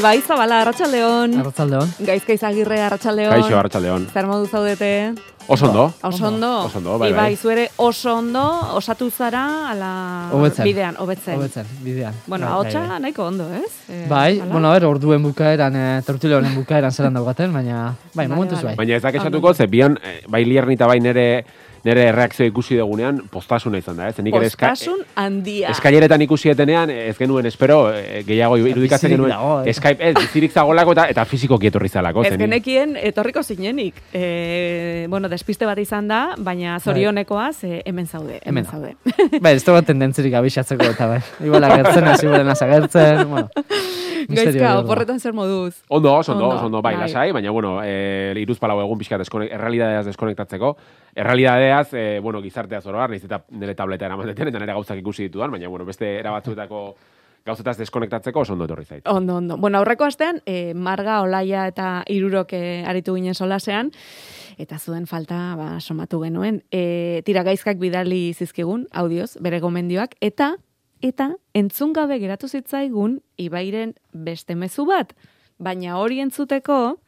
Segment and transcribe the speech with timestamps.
[0.00, 1.34] Ibai Zabala, Arratxaldeon.
[1.42, 1.90] Arratxaldeon.
[2.08, 3.34] Gaizka izagirre, Arratxaldeon.
[3.34, 4.06] Kaixo, Arratxaldeon.
[4.14, 4.90] Zer modu zaudete?
[5.50, 5.84] Oso ondo.
[6.06, 6.50] Oso ondo.
[6.68, 7.36] Oso ondo, bai, Ibai, bai.
[7.36, 8.44] zuere oso ondo,
[8.78, 9.90] osatu zara, ala...
[10.32, 10.64] Hobetzen.
[10.64, 11.36] Bidean, hobetzen.
[11.36, 12.14] Hobetzen, bidean.
[12.26, 13.72] Bueno, Bai, ahotsa bai, nahiko ondo, ez?
[13.88, 14.52] Eh, Bai, hala?
[14.52, 18.76] bueno, a ver, orduen bukaeran, e, tortile honen bukaeran zelan daugaten, baina, bai, momentuz bai.
[18.78, 21.26] Baina ez da kexatuko, ze bian, eh, bai lierni eta bai nere,
[21.84, 24.18] nere reakzio ikusi dugunean, postasuna izan da, ez?
[24.22, 24.72] Nik ere eska,
[25.16, 25.70] handia.
[25.74, 29.72] eskaileretan ikusietenean, ez genuen espero, eh, gehiago irudikatzen genuen, dago, eh.
[29.74, 32.24] Skype, ez, bizirik zagolako eta, eta fizikoki etorri zalako.
[32.28, 34.02] Ez genekien etorriko zinenik.
[34.12, 38.40] E, bueno, despiste bat izan da, baina zorionekoaz e, hemen zaude.
[38.44, 38.96] Hemen, Hemen.
[38.96, 39.40] zaude.
[39.40, 41.20] Bai, ez dago tendentzirik abixatzeko eta bai.
[41.44, 43.48] Igual agertzen, ez igual agertzen, bueno.
[44.30, 45.80] Gaizka, oporretan zer moduz.
[45.88, 47.06] Ondo, oso ondo, Ondo, ondo, bai, bai.
[47.08, 50.76] lasai, baina, bueno, e, iruz palau egun pixka deskonek, errealidadeaz deskonektatzeko.
[51.14, 55.50] Errealidadeaz, e, bueno, gizartea zoroar, nahiz eta nire tableta eramateten, eta nire gauzak ikusi ditudan,
[55.50, 56.84] baina, bueno, beste erabatzuetako
[57.46, 59.08] gauzetaz deskonektatzeko oso ondo etorri zait.
[59.08, 59.56] Ondo, ondo.
[59.56, 63.90] Bueno, aurreko astean, e, Marga, Olaia eta Irurok e, aritu ginen solasean,
[64.60, 66.62] eta zuen falta ba, somatu genuen.
[66.70, 70.54] E, tira gaizkak bidali zizkigun, audioz, bere gomendioak, eta
[71.00, 75.14] eta entzun gabe geratu zitzaigun Ibairen beste mezu bat.
[75.56, 76.98] Baina hori entzuteko,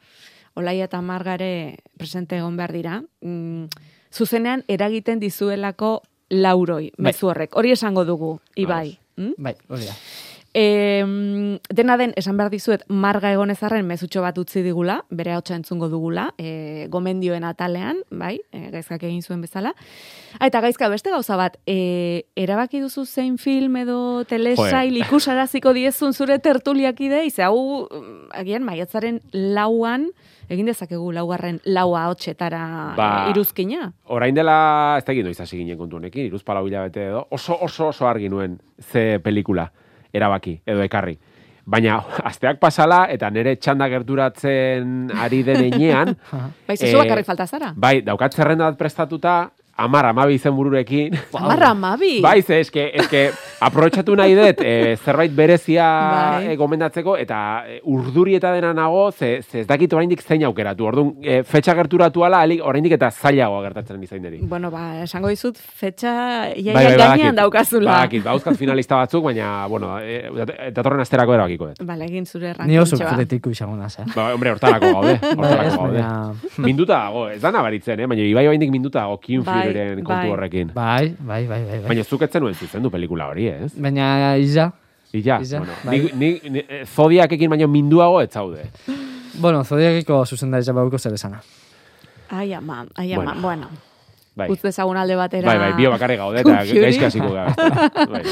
[0.57, 7.55] Olaia eta Margare presente egon behar dira, mm, zuzenean eragiten dizuelako lauroi, mezu horrek.
[7.57, 8.97] Hori esango dugu, Ibai.
[9.17, 9.33] Mm?
[9.37, 9.97] Bai, hori da.
[10.53, 11.01] E,
[11.73, 16.27] dena den, esan behar dizuet, marga egonezarren mezutxo bat utzi digula, bere hotxa entzungo dugula,
[16.37, 19.73] e, gomendioen atalean, bai, e, gaizkak egin zuen bezala.
[20.37, 23.97] Ah, eta gaizka beste gauza bat, e, erabaki duzu zein film edo
[24.29, 30.11] telesail ikusaraziko diezun zure tertuliakide, ize hau, mm, agian, maiatzaren lauan,
[30.49, 33.91] egin dezakegu laugarren laua hotxetara Ba, e, iruzkina.
[34.09, 37.57] Orain dela, ez da egin noiz hasi ginen kontu honekin, iruz palau hilabete edo, oso
[37.61, 39.69] oso oso argi nuen ze pelikula
[40.13, 41.17] erabaki edo ekarri.
[41.65, 46.15] Baina asteak pasala eta nire txanda gerturatzen ari den enean,
[46.67, 47.73] Bai, zezu Eh, bakarrik falta zara.
[47.75, 51.15] bai, daukat zerrenda prestatuta, amar, amabi izen bururekin.
[51.33, 52.19] Amarra, amabi.
[52.21, 53.23] Bai, ze, eske, eske,
[53.63, 56.51] aprobetxatu nahi dut, e, zerbait berezia Bai.
[56.51, 60.85] e, gomendatzeko, eta e, urduri eta dena nago, ze, ze ez dakit oraindik zein aukeratu.
[60.85, 64.41] Orduan, e, fetxa gerturatu ala, alik, oraindik eta zailagoa gertatzen izaineri.
[64.49, 66.13] Bueno, ba, esango dizut, fetxa
[66.53, 67.39] iaia Bai, bai, gainean badakit.
[67.41, 67.91] daukazula.
[67.91, 71.83] Badakit, bauzkat finalista batzuk, baina, bueno, e, datorren asterako erabakiko dut.
[71.87, 74.05] Bale, egin zure Ni oso kritiko izango naz, eh?
[74.15, 76.05] Ba, hombre, hortarako gaude, Bai, hortarako gaude.
[76.63, 78.07] Minduta dago, ez da nabaritzen, eh?
[78.07, 80.29] baina Ibai oraindik minduta dago Kim Bai, kontu bai.
[80.29, 80.71] horrekin.
[80.73, 81.79] Bai, bai, bai, bai.
[81.79, 81.87] bai.
[81.87, 83.71] Baina zuk etzen nuen zuzendu pelikula hori, ez?
[83.77, 84.71] Baina, iza,
[85.13, 85.99] Illa, Iza, bueno, bai.
[85.99, 88.63] ni, ni, ni, eh, zodiakekin baino minduago ez zaude.
[89.39, 91.39] bueno, zodiakiko zuzendaritza bauko zer esana.
[92.29, 93.23] Ai, ama, ai, ama.
[93.23, 93.41] Bueno.
[93.41, 93.67] Bueno,
[94.35, 94.49] Bai.
[94.49, 95.45] utz dezagun alde batera.
[95.45, 97.53] Bai, bai, bio bakarrik gaude eta gaizki hasiko gara.
[98.13, 98.23] Bai.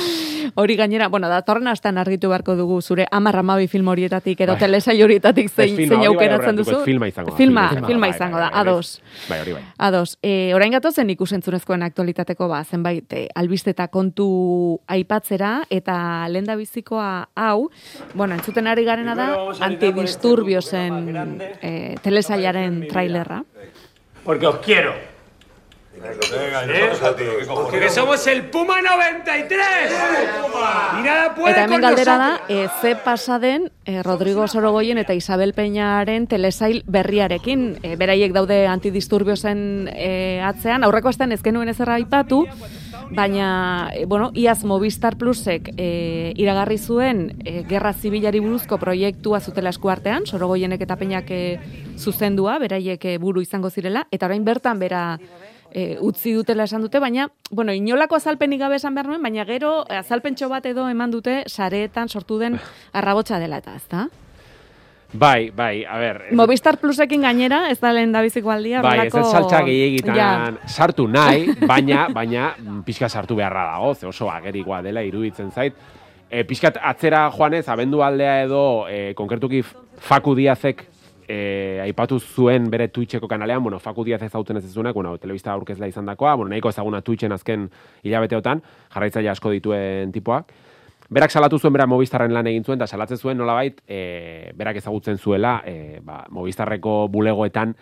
[0.55, 4.59] Hori gainera, bueno, datorren astean argitu beharko dugu zure amar amabi film horietatik edo Bai.
[4.59, 6.79] telesail horietatik zein, Ez filma, zein aukeratzen duzu.
[6.83, 7.87] filma izango da, Filma, filma.
[7.87, 8.73] filma Bai, izango bai, da, bai, bai.
[8.73, 9.01] ados.
[9.29, 9.61] Bai, hori bai.
[9.77, 16.45] Ados, e, orain gatozen ikusentzunezkoen aktualitateko ba, zenbait e, albiste eta kontu aipatzera, eta lehen
[16.49, 17.69] da bizikoa hau,
[18.15, 19.29] bueno, entzuten ari garena da,
[19.59, 23.43] antidisturbiosen e, telesailaren trailerra.
[24.23, 25.10] Porque os quiero.
[26.03, 26.89] ¿Eh?
[27.47, 29.91] Porque somos el Puma 93.
[30.99, 35.53] Y nada puede Eta hemen galdera da, e, ze pasaden e, Rodrigo Sorogoyen eta Isabel
[35.53, 37.79] Peñaren telesail berriarekin.
[37.83, 42.47] E, beraiek daude antidisturbiosen e, atzean, aurreko astean ez genuen ezer aipatu,
[43.11, 49.69] baina, e, bueno, iaz Movistar Plusek e, iragarri zuen e, Gerra Zibilari buruzko proiektua zutela
[49.69, 51.59] eskuartean, Sorogoyenek eta Peñak e,
[51.97, 55.19] zuzendua, beraiek e, buru izango zirela, eta orain bertan bera
[55.71, 59.85] e, utzi dutela esan dute, baina, bueno, inolako azalpenik gabe esan behar nuen, baina gero
[59.89, 62.59] e, azalpentxo bat edo eman dute sareetan sortu den
[62.93, 64.07] arrabotsa dela eta, ezta?
[65.13, 66.21] Bai, bai, a ber.
[66.39, 70.29] Movistar Plusekin gainera, ez da lehen dabiziko aldia, Bai, horrelako- ez saltza gehiagitan Ja.
[70.65, 75.75] sartu nahi, baina, baina mm, pixka sartu beharra dago, ze oso agerikoa dela iruditzen zait.
[76.31, 79.65] E, pixkat atzera joanez, abendu aldea edo, e, konkretuki
[79.99, 80.85] Faku Diazek
[81.31, 85.87] e, aipatu zuen bere Twitcheko kanalean, bueno, Faku Diaz ezauten ez ezunak, bueno, telebista aurkezla
[85.87, 87.69] izan dakoa, bueno, nahiko ezaguna Twitchen azken
[88.03, 88.61] hilabeteotan,
[88.93, 90.51] jarraitzaile asko dituen tipoak.
[91.11, 95.19] Berak salatu zuen bera Movistarren lan egin zuen, eta salatzen zuen nolabait, e, berak ezagutzen
[95.19, 97.75] zuela, e, ba, Movistarreko bulegoetan,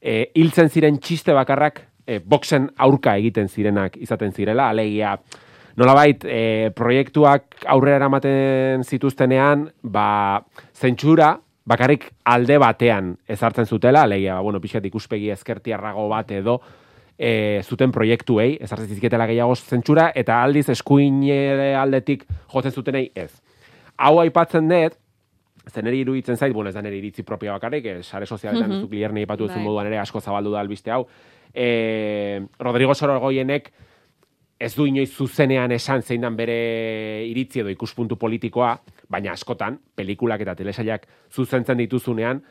[0.00, 5.16] e, hiltzen ziren txiste bakarrak, e, boxen aurka egiten zirenak izaten zirela, alegia,
[5.78, 10.08] nolabait, e, proiektuak aurrera eramaten zituztenean, ba,
[10.74, 11.36] zentsura,
[11.70, 16.58] bakarrik alde batean ezartzen zutela, alegia, ba, bueno, pixkat ikuspegi ezkertiarrago bat edo,
[17.14, 21.22] e, zuten proiektuei, ezartzen zizkietela gehiago zentsura, eta aldiz eskuin
[21.78, 23.30] aldetik jotzen zutenei ez.
[24.00, 24.96] Hau aipatzen dut,
[25.68, 28.72] zen eri iruditzen zait, bueno, ez da nire iritzi propio bakarrik, eh, sare sozialetan mm.
[28.72, 28.80] -hmm.
[28.88, 29.64] zuk lierni ipatu duzun Bai.
[29.64, 31.06] moduan ere asko zabaldu da albiste hau.
[31.54, 33.72] E, Rodrigo Sorogoienek
[34.60, 36.56] ez du inoiz zuzenean esan zein dan bere
[37.24, 38.74] iritzi edo ikuspuntu politikoa,
[39.08, 42.42] baina askotan, pelikulak eta telesailak zuzentzen dituzunean,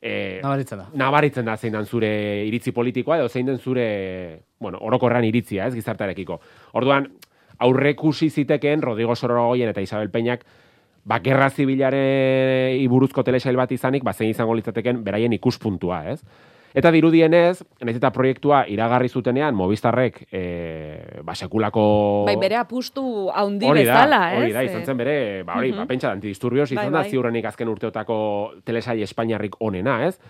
[0.00, 0.86] e, Nabaritzen da.
[0.96, 2.10] nabaritzen da zein dan zure
[2.48, 3.84] iritzi politikoa edo zein den zure,
[4.58, 6.40] bueno, orokorran iritzia, ez, gizartarekiko.
[6.80, 7.10] Orduan,
[7.60, 10.46] aurrekusi zitekeen Rodrigo Sorogoien eta Isabel Peñak
[11.04, 16.22] ba, gerra zibilaren iburuzko telesail bat izanik, ba, zein izango litzateken beraien ikuspuntua, ez?
[16.74, 20.42] Eta dirudienez, nahiz eta proiektua iragarri zutenean, Movistarrek, e,
[21.26, 21.82] ba, sekulako...
[22.28, 23.02] Bai, bere apustu
[23.34, 24.38] haundi Hori da, bezala, ez?
[24.44, 25.78] hori da, izan zen bere, ba, hori, Mhm.
[25.82, 27.10] ba, pentsa, antidisturbios, izan Bai, da bai.
[27.10, 30.20] ziurrenik azken urteotako telesail espainiarrik onena, ez?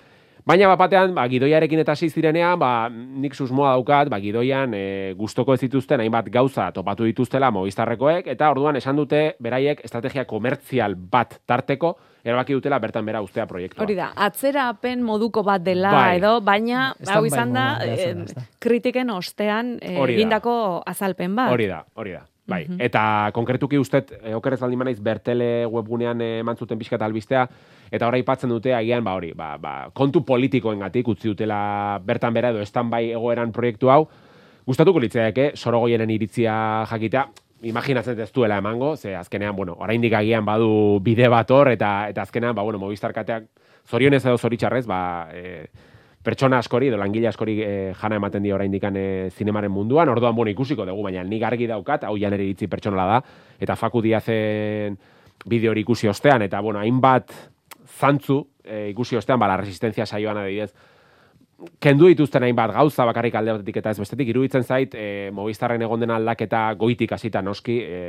[0.47, 4.85] Baina bapatean, ba, gidoiarekin eta hasi zirenean, ba, nik susmoa daukat, ba, gidoian e,
[5.19, 10.97] gustoko ez dituzten hainbat gauza topatu dituztela Movistarrekoek, eta orduan esan dute beraiek estrategia komertzial
[10.97, 11.95] bat tarteko,
[12.25, 13.85] erabaki dutela bertan bera ustea proiektua.
[13.85, 16.19] Hori da, atzerapen moduko bat dela Bai.
[16.19, 18.15] edo, baina hau by izan da, eh,
[18.61, 21.53] kritiken ostean eh, egindako azalpen bat.
[21.53, 22.25] Hori da, hori da.
[22.51, 27.45] Bai, eta konkretuki ustet, e, okerez baldin manaiz, bertele webgunean eh, eman zuten pixka albistea,
[27.91, 32.51] eta ora aipatzen dute agian, ba hori, ba, ba, kontu politikoengatik utzi dutela bertan bera
[32.51, 34.09] edo bai egoeran proiektu hau,
[34.67, 37.27] gustatuko litzaidake sorogoienen iritzia jakitea,
[37.63, 42.23] imaginatzen ez duela emango, ze azkenean, bueno, oraindik agian badu bide bat hor, eta, eta
[42.23, 43.49] azkenean, ba, bueno, Movistar kateak
[43.89, 45.67] zorionez edo zoritxarrez, ba, e,
[46.23, 50.51] pertsona askori edo langile askori e, jana ematen dio oraindik e, zinemaren munduan, orduan bueno
[50.51, 53.23] ikusiko dugu, baina nik argi daukat, hau jan ere iritzi pertsonala da,
[53.59, 54.99] eta Faku Diazen
[55.47, 57.33] bideo hori ikusi ostean, eta bueno, hainbat
[58.00, 60.73] zantzu e, ikusi ostean, ba, la resistencia saioan adibidez,
[61.82, 66.00] kendu dituzten hainbat gauza bakarrik alde batetik eta ez bestetik iruditzen zait e, Movistarren egon
[66.00, 68.00] den aldaketa goitik hasita noski e,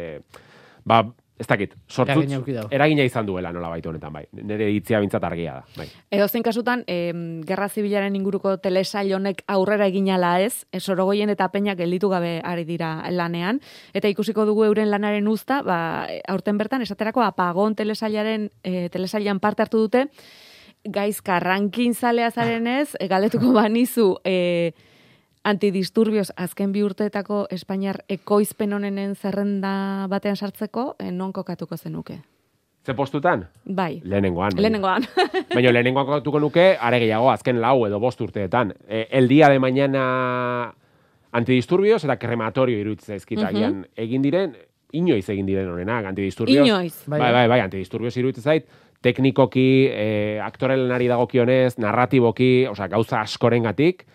[0.88, 1.04] ba
[1.42, 4.24] ez dakit sortut Eragina eragina izan duela nola baitu honetan bai.
[4.38, 5.88] Nire hitzia bintzat argia da bai.
[6.14, 11.50] Edo zein kasutan, em, Gerra Zibilaren inguruko telesail honek aurrera eginala ez, e, sorogoien eta
[11.52, 13.62] peñak gelditu gabe ari dira lanean,
[13.94, 19.40] eta ikusiko dugu euren lanaren uzta, ba, e, aurten bertan, esaterako apagon telesailaren, e, telesailan
[19.40, 20.06] parte hartu dute,
[20.84, 24.74] gaizka rankin zalea zarenez, e, galdetuko banizu, e,
[25.44, 32.20] antidisturbios azken bi urteetako Espainiar ekoizpen honenen zerrenda batean sartzeko, e, non kokatuko zenuke?
[32.86, 34.62] ze postutan Bai, lehenengoan baina.
[34.62, 35.04] lehenengoan.
[35.56, 38.74] Baina lehenengoan kokatuko nuke, are gehiago, azken lau edo bost urteetan.
[38.90, 40.74] E, el día de mañana
[41.32, 43.46] antidisturbios eta krematorio iruditzen zaizkit Mhm.
[43.48, 44.56] agian egin diren,
[44.94, 46.68] inoiz egin diren honenak, antidisturbios.
[46.68, 47.04] Inoiz.
[47.08, 48.66] Bai, bai, bai, antidisturbios iruditzen zait,
[49.02, 54.06] teknikoki, e, aktore lanari dagokionez, narratiboki, osea, gauza askorengatik,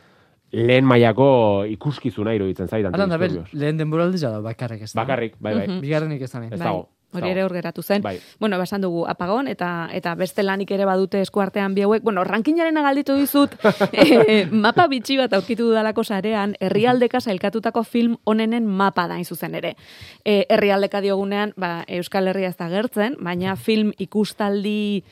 [0.53, 5.03] lehen mailako ikuskizuna iruditzen zait Alan da, bel, lehen denboraldi da, bakarrik ez da.
[5.03, 5.67] Bakarrik, bai, bai.
[5.69, 5.81] Mhm.
[5.81, 6.45] Bigarrenik ez da.
[6.45, 8.03] Ez Bai, dago, ez Hori ere hor geratu zen.
[8.03, 8.19] Bai.
[8.41, 12.03] Bueno, basan dugu apagon eta eta beste lanik ere badute eskuartean bi hauek.
[12.05, 13.55] Bueno, rankinaren galditu dizut
[13.93, 19.77] eh, mapa bitxi bat aurkitu dudalako sarean herrialdeka sailkatutako film onenen mapa da zuzen ere.
[20.25, 25.05] Eh, herrialdeka diogunean, ba, Euskal Herria ez da gertzen, baina film ikustaldi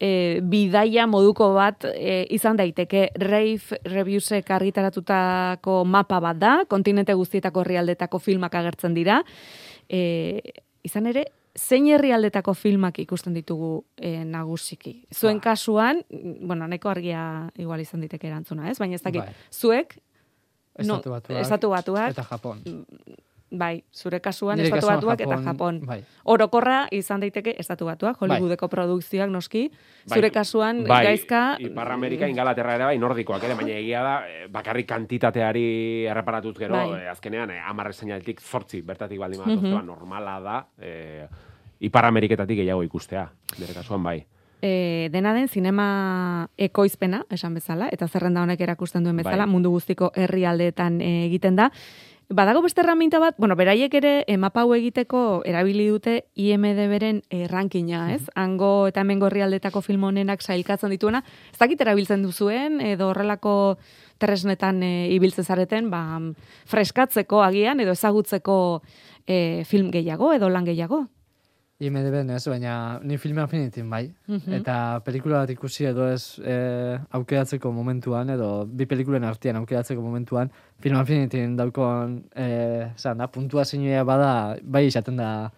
[0.00, 7.60] e, bidaia moduko bat e, izan daiteke Rave Reviewsek argitaratutako mapa bat da, kontinente guztietako
[7.66, 9.20] herrialdetako filmak agertzen dira.
[9.88, 10.40] E,
[10.86, 11.26] izan ere,
[11.58, 14.94] zein herrialdetako filmak ikusten ditugu e, nagusiki?
[15.14, 15.50] Zuen Ba.
[15.50, 17.24] kasuan, mm, bueno, nahiko argia
[17.58, 18.78] igual izan diteke erantzuna, ez?
[18.78, 19.34] Baina ez dakit, Bai.
[19.52, 19.98] zuek,
[20.80, 21.40] Estatu no, batuak.
[21.42, 22.62] estatu batuak, Eta Japon.
[23.50, 25.80] Bai, zure kasuan Nire estatu kasuan batuak eta Japon, Japon.
[25.86, 26.00] bai.
[26.24, 29.66] Orokorra izan daiteke estatu batuak, Hollywoodeko produkzioak noski,
[30.06, 31.56] zure kasuan bai, gaizka...
[31.58, 36.74] Ipar Amerika, Ingalaterra ere bai, nordikoak ere, baina egia da, eh, bakarrik kantitateari erreparatuz gero,
[36.78, 37.02] Bai.
[37.02, 41.26] eh, azkenean, eh, amarre seinaletik zortzi, bertatik baldin bat, normala da, eh,
[41.80, 44.18] Ipar Ameriketatik gehiago ikustea, nire kasuan bai.
[44.60, 49.52] E, dena den zinema ekoizpena, esan bezala, eta zerrenda honek erakusten duen bezala, Bai.
[49.54, 51.70] mundu guztiko herrialdeetan e, egiten da.
[52.30, 57.40] Badago beste erraminta bat, bueno, beraiek ere e, mapa hau egiteko erabili dute IMDB-ren e,
[57.50, 58.22] rankina, ez?
[58.38, 61.24] Hango eta hemengo herrialdetako film honenak sailkatzen dituena.
[61.50, 63.54] Ez dakit erabiltzen duzuen, edo horrelako
[64.22, 66.04] tresnetan e, ibiltzen zareten, ba,
[66.70, 68.58] freskatzeko agian, edo ezagutzeko
[69.26, 71.08] e, film gehiago, edo lan gehiago.
[71.80, 74.10] IMDB ez, baina ni filma finitin bai.
[74.28, 74.52] Mhm.
[74.60, 80.50] Eta pelikula bat ikusi edo ez e, aukeratzeko momentuan, edo bi pelikulen artean aukeratzeko momentuan,
[80.80, 83.64] filma finitin daukon, e, zan da, puntua
[84.04, 85.50] bada, bai izaten da...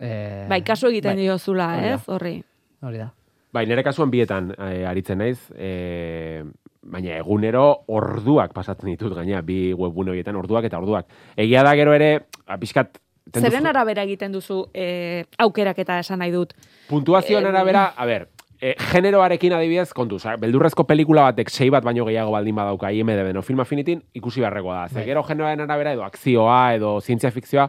[0.00, 2.00] E, Bai, kasu egiten bai, diozula, ez?
[2.08, 2.42] Horri.
[2.82, 3.10] Hori da.
[3.52, 6.42] Bai, nire kasuan bietan eh, aritzen naiz, eh,
[6.86, 11.08] baina egunero orduak pasatzen ditut gaina bi webgune horietan orduak eta orduak.
[11.40, 12.26] Egia da gero ere,
[12.60, 16.54] pixkat tendu- Zeren arabera egiten duzu e, aukeraketa esan nahi dut.
[16.88, 18.28] Puntuazioen Em, arabera, a ber,
[18.60, 23.42] e, generoarekin adibidez, kontuz, beldurrezko pelikula batek sei bat baino gehiago baldin badauka IMDb no
[23.42, 24.88] film affinitin, ikusi beharrekoa da.
[24.88, 25.04] Ze Bai.
[25.10, 27.68] gero generoaren arabera edo akzioa edo zientzia fikzioa,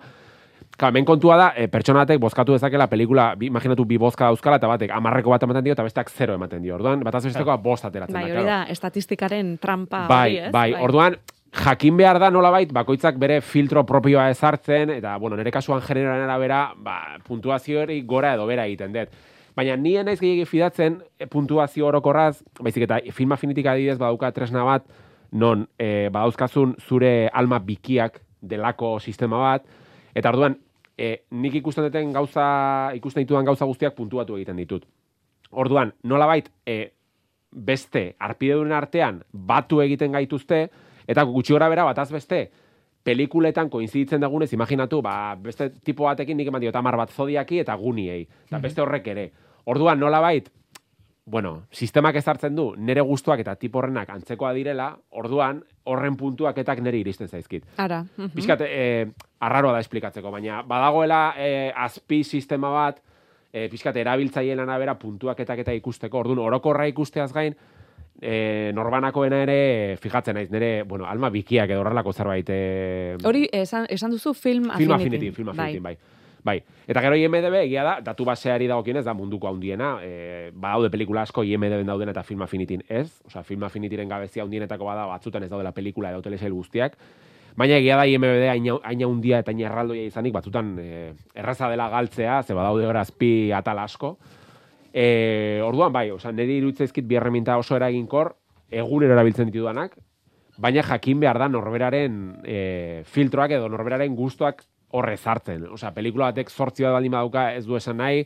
[0.77, 4.59] Ka, hemen kontua da, e, pertsona batek bozkatu dezakela pelikula, bi, imaginatu bi bozka dauzkala,
[4.59, 6.75] eta batek amarreko bat ematen dio, eta besteak zero ematen dio.
[6.75, 8.27] Orduan, bataz bestekoa bost ateratzen Bai, da.
[8.27, 8.45] hori claro.
[8.67, 10.51] da, estatistikaren trampa Bai, hori, ez?
[10.53, 11.17] bai, orduan,
[11.51, 16.61] jakin behar da nolabait, bakoitzak bere filtro propioa ezartzen, eta, bueno, nire kasuan generoaren arabera,
[16.77, 19.15] ba, puntuazio hori gora edo bera egiten dut.
[19.57, 24.63] Baina nien naiz gehiagi fidatzen e, puntuazio orokorraz, baizik eta film affinitik adibidez badauka tresna
[24.67, 24.85] bat,
[25.31, 29.65] non e, badauzkazun zure alma bikiak delako sistema bat,
[30.13, 30.59] eta orduan,
[30.97, 34.85] e, nik ikusten duten gauza, ikusten ditudan gauza guztiak puntuatu egiten ditut.
[35.51, 36.93] Orduan, nolabait, e,
[37.51, 40.67] beste arpidedunen artean batu egiten gaituzte,
[41.07, 42.49] eta gutxi gora bera bataz beste,
[43.07, 47.75] pelikuletan koinziditzen dagunez, imaginatu, ba, beste tipo batekin nik eman diot hamar bat zodiaki eta
[47.79, 49.29] guniei, eta beste horrek ere.
[49.71, 50.49] Orduan, nolabait,
[51.27, 55.61] bueno, sistemak ezartzen du, nere gustuak eta tipo horrenak antzekoa direla, orduan,
[55.91, 57.65] horren puntuaketak nere iristen zaizkit.
[57.77, 58.03] Ara.
[58.03, 58.31] mhm.
[58.35, 59.07] Piskat, e,
[59.39, 63.01] arraroa da esplikatzeko, baina badagoela e, azpi sistema bat,
[63.51, 67.55] e, pixkat, erabiltzaileen arabera puntuaketak eta ikusteko, orduan, orokorra ikusteaz gain,
[68.21, 72.49] e, norbanakoena ere fijatzen naiz, nire, bueno, alma bikiak edo horrelako zerbait.
[72.49, 74.83] E, Hori, esan, esan duzu film affinity.
[74.83, 75.97] Film Affinity, Film Affinity, bai.
[76.43, 76.57] bai.
[76.87, 81.43] Eta gero IMDB egia da, datu baseari dagokienez da munduko handiena, e, badaude pelikula asko
[81.43, 85.73] IMDB dauden eta Film Affinitin ez, osea Film Affinityren gabezia handienetako bada batzutan ez daudela
[85.75, 86.97] pelikula edo telesail guztiak,
[87.57, 91.89] baina egia da IMDB haina haina handia eta haina erraldoia izanik batzutan e, erraza dela
[91.93, 94.17] galtzea, ze badaude hor azpi atal asko.
[94.97, 98.31] E, orduan bai, osea niri iruditzaizkit bi erreminta oso eraginkor
[98.73, 99.93] egunero erabiltzen ditudanak,
[100.57, 102.57] baina jakin behar da norberaren e,
[103.05, 104.63] filtroak edo norberaren gustuak
[104.97, 105.67] horre zartzen.
[105.75, 108.25] Osea, pelikula batek sortzioa baldin badauka ez du esan nahi,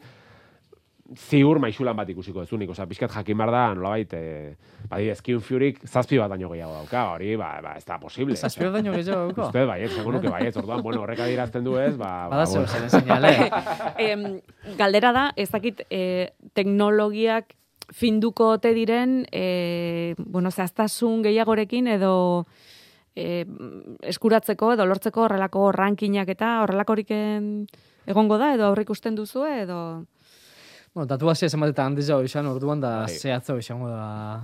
[1.17, 2.69] ziur maixulan bat ikusiko ezunik.
[2.71, 4.55] Osea, pixkat jakin behar da, nolabait, e,
[4.89, 8.35] badi ezkiun fiurik zazpi bat baino gehiago dauka, hori, ba, ba ez da posible.
[8.35, 9.47] Zazpio daño gehiago dauko.
[9.49, 12.45] Uste, bai, esango nuke bai, ez, orduan, bueno, horrek adierazten du ez, ba, ba, Bada
[12.49, 12.67] bueno.
[12.67, 13.33] zen seinale.
[14.01, 14.25] Em,
[14.77, 17.55] galdera da, ez dakit e, teknologiak
[17.91, 22.13] finduko ote diren, e, bueno, zehaztasun gehiagorekin edo
[23.15, 23.45] e,
[24.07, 27.49] eskuratzeko edo lortzeko horrelako rankinak eta horrelakorik em,
[28.07, 29.81] egongo da edo aurre ikusten duzu edo
[30.93, 33.13] Bueno, datu hasi esan bat eta handiz jau izan orduan da Bai.
[33.15, 34.41] zehatzau izango da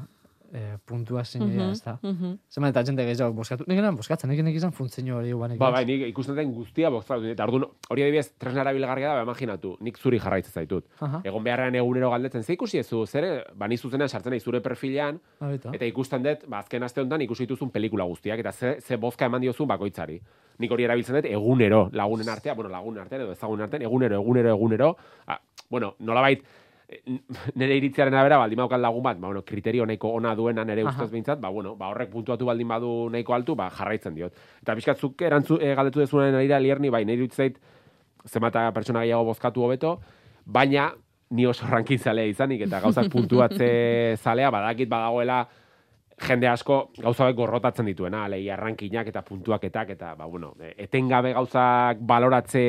[0.54, 1.98] eh, puntua zinea, Mhm, ez da.
[2.02, 2.38] mhm.
[2.50, 3.66] Zenbat eta jente gehiago boskatu.
[3.68, 5.58] Nik eran boskatzen, nik nik izan funtzio hori guanek.
[5.60, 7.26] Ba, bai, nik ikusten den guztia bozkatu.
[7.26, 10.86] Eta orduan, hori adibidez, tresna erabilgarria da, ba, imaginatu, nik zuri jarraitzen zaitut.
[11.02, 11.20] Aha.
[11.26, 14.62] Egon beharrean egunero galdetzen, ze ikusi ez zu, zer, ba, ni zuzenean sartzen nahi zure
[14.62, 15.72] perfilean, Baita.
[15.74, 19.26] Eta ikusten dut, ba, azken aste honetan ikusi dituzun pelikula guztiak, eta ze, ze bozka
[19.26, 20.22] eman diozun bakoitzari.
[20.60, 24.50] Nik hori erabiltzen dut egunero, lagunen artean, bueno, lagunen artean edo ezagunen artean, egunero, egunero,
[24.56, 24.96] egunero.
[25.28, 25.38] Ah,
[25.70, 26.44] bueno, nolabait,
[26.88, 27.02] eh,
[27.60, 30.94] nire iritziaren arabera, baldin badaukat lagun bat, ba, bueno, kriterio nahiko ona duena nire Aha.
[30.94, 34.36] ustez behintzat, ba, bueno, ba, horrek puntuatu baldin badu nahiko altu, ba, jarraitzen diot.
[34.62, 37.60] Eta pixkatzuk erantzu, e, galdetu dezunaren arira lierni, bai, nire irutzeit,
[38.28, 40.00] zenbata pertsona gehiago bozkatu hobeto,
[40.46, 40.92] baina
[41.30, 43.70] ni oso rankin zalea izanik, eta gauzak puntuatze
[44.24, 45.46] zalea, badakit badagoela,
[46.18, 52.64] jende asko gauza gorrotatzen dituena, alei arrankinak eta puntuaketak eta ba bueno, etengabe gauzak baloratze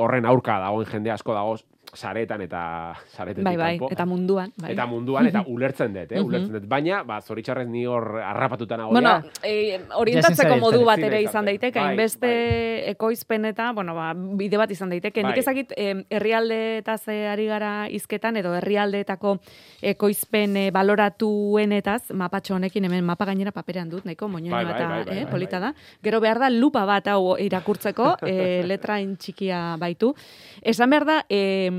[0.00, 1.58] horren aurka dagoen jende asko dago
[1.94, 3.88] saretan eta saretetik bai, bai, kanpo.
[3.92, 4.52] eta munduan.
[4.56, 4.72] Bai.
[4.72, 6.20] Eta munduan, eta ulertzen dut, eh?
[6.22, 6.66] Ulertzen dut.
[6.70, 11.50] Baina, ba, zoritxarrez ni hor harrapatuta nago Bueno, e, orientatzeko modu bat ere izan izaten.
[11.50, 12.90] daiteke, Bai, hainbeste bai.
[12.94, 15.22] ekoizpen eta, bueno, ba, bide bat izan daiteke.
[15.22, 15.38] Nik Bai.
[15.42, 19.38] ezakit em, herrialde eta ze ari gara izketan, edo herrialdeetako
[19.82, 24.88] ekoizpen e, baloratuenetaz, mapatxo honekin, hemen mapa gainera paperean dut, nahiko, moñoño Bai, bai, eta
[24.88, 25.72] bai, bai, eh, bai, polita bai.
[25.72, 25.74] da.
[26.02, 30.14] Gero behar da lupa bat hau irakurtzeko, e, letrain txikia baitu.
[30.62, 31.70] Esan behar da, e,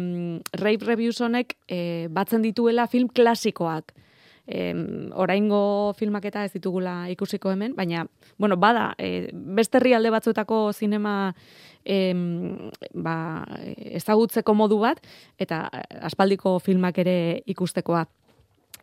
[0.54, 3.94] Rave Reviews honek e, batzen dituela film klasikoak.
[4.52, 8.08] Em, oraingo filmak eta ez ditugula ikusiko hemen, baina,
[8.42, 11.36] bueno, bada, e, beste herrialde batzuetako zinema
[11.86, 13.46] em, ba,
[14.02, 15.00] ezagutzeko modu bat,
[15.40, 15.68] eta
[16.02, 18.08] aspaldiko filmak ere ikustekoa.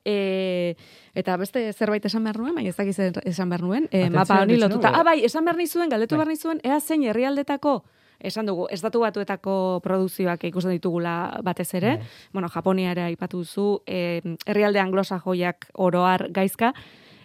[0.07, 0.77] E,
[1.19, 2.97] eta beste zerbait esan behar nuen, baina ez dakiz
[3.29, 4.95] esan behar nuen, e, mapa honi lotuta.
[4.95, 6.23] Ah, bai, esan behar nizuen, galdetu Bai.
[6.23, 7.83] behar nizuen, ea zein herrialdetako,
[8.21, 12.07] esan dugu, ez datu batuetako produzioak ikusten ditugula batez ere, Bai.
[12.33, 16.73] bueno, Japonia ere aipatu duzu, e, herrialde anglosajoiak oroar gaizka,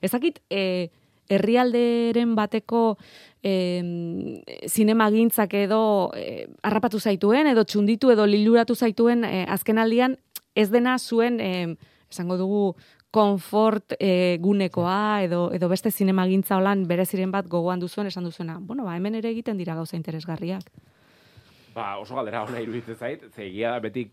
[0.02, 0.92] ezakit, e,
[1.34, 2.98] herrialderen bateko
[3.42, 3.82] e,
[4.68, 10.18] zinemagintzak edo e, harrapatu zaituen, edo txunditu edo liluratu zaituen e, azkenaldian,
[10.56, 11.76] ez dena zuen, e,
[12.12, 12.76] esango dugu,
[13.14, 18.58] konfort e, gunekoa edo edo beste zinemagintza holan bereziren bat gogoan duzuen esan duzuena.
[18.60, 20.66] Bueno, ba, hemen ere egiten dira gauza interesgarriak.
[21.76, 24.08] Ba, oso galdera ona iruditzen zait, ze egia da beti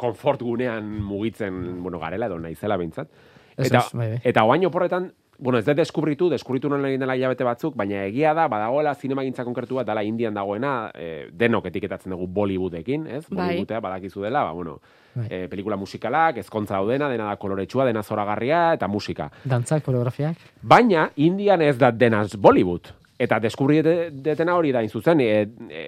[0.00, 3.10] konfort gunean mugitzen, bueno, garela edo naizela behintzat.
[3.56, 4.20] Ez, Eta, ez, bai, bai.
[4.24, 8.32] eta oain oporretan, bueno, ez da deskubritu, deskubritu non egin dela hilabete batzuk, baina egia
[8.34, 13.22] da, badagoela zinemagintza konkretu bat, dala Indian dagoena, e, denok etiketatzen dugu Bollywoodekin, ez?
[13.28, 13.36] Bai.
[13.36, 14.80] Bollywoodea badakizu dela, ba, bueno,
[15.14, 15.26] Bai.
[15.30, 19.30] e, pelikula musikalak, ezkontza daudena, dena da koloretsua, dena zoragarria, eta musika.
[19.44, 20.36] Dantzak, koreografiak.
[20.62, 22.92] Baina, Indian ez da denaz Bollywood.
[23.20, 25.86] Eta deskubrietena hori da, inzuzen, e, e,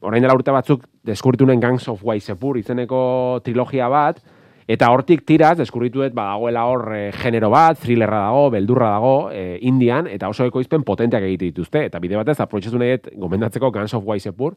[0.00, 4.18] orain dela urte batzuk, deskubritu nuen Gangs of Waisepur izeneko trilogia bat,
[4.66, 10.08] eta hortik tiraz, deskubrituet badagoela hor e, genero bat, thrillerra dago, beldurra dago, e, Indian,
[10.10, 11.84] eta oso ekoizpen potenteak egite dituzte.
[11.86, 14.56] Eta bide batez, aprotxezu nahi dut gomendatzeko Gangs of Waisepur,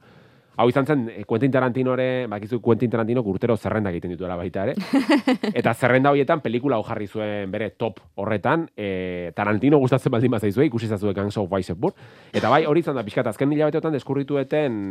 [0.60, 4.74] Hau izan zen, eh, Quentin Tarantinore, bakizu Quentin Tarantino urtero zerrenda egiten dituela baita ere.
[5.60, 10.66] Eta zerrenda horietan pelikula hau jarri zuen bere top horretan, e, Tarantino gustatzen baldin bazaizue,
[10.68, 11.96] ikusi zazue Gangs of Weissenburg.
[12.34, 14.82] Eta bai, hori izan da, pixkat, azken hilabeteotan deskurritueten,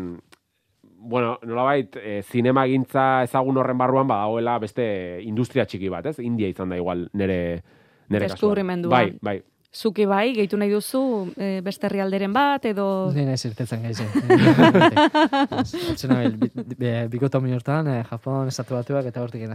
[1.10, 4.88] bueno, nolabait, e, zinema gintza ezagun horren barruan badagoela beste
[5.20, 6.16] industria txiki bat, ez?
[6.24, 7.38] India izan da igual nere,
[8.08, 8.38] nere kasuan.
[8.38, 8.96] Deskubrimendua.
[8.96, 9.38] Bai, bai.
[9.78, 11.00] Zuki bai, gehitu nahi duzu
[11.38, 12.86] e, beste herrialderen bat, edo...
[16.00, 16.32] Zena bil,
[17.12, 19.54] bikoto eh, Japon, estatu batuak eta hortik gena.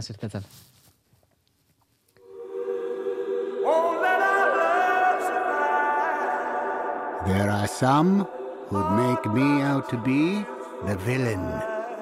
[7.26, 8.26] There are some
[8.70, 10.44] who'd make me out to be
[10.86, 11.44] the villain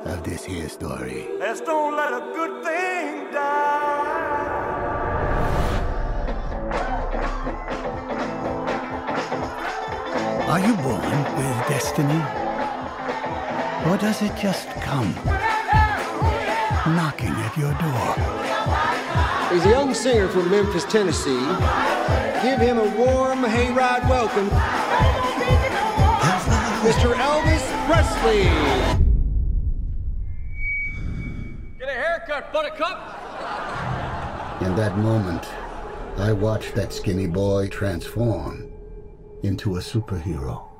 [0.07, 1.26] of this here story.
[1.41, 3.72] Let's don't let a good thing die.
[10.52, 12.21] Are you born with destiny?
[13.88, 15.15] Or does it just come
[16.95, 18.15] knocking at your door?
[19.50, 21.41] He's a young singer from Memphis, Tennessee.
[22.43, 24.50] Give him a warm hayride welcome,
[26.84, 27.15] Mr.
[27.15, 28.43] Elvis Presley.
[31.78, 32.99] Get a haircut, buttercup.
[34.60, 35.49] In that moment,
[36.19, 38.72] I watched that skinny boy transform
[39.43, 40.72] into a superhero.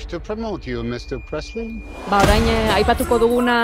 [0.00, 1.20] Wish to promote you, Mr.
[1.20, 1.68] Presley.
[2.08, 3.56] Ba, orain eh, aipatuko duguna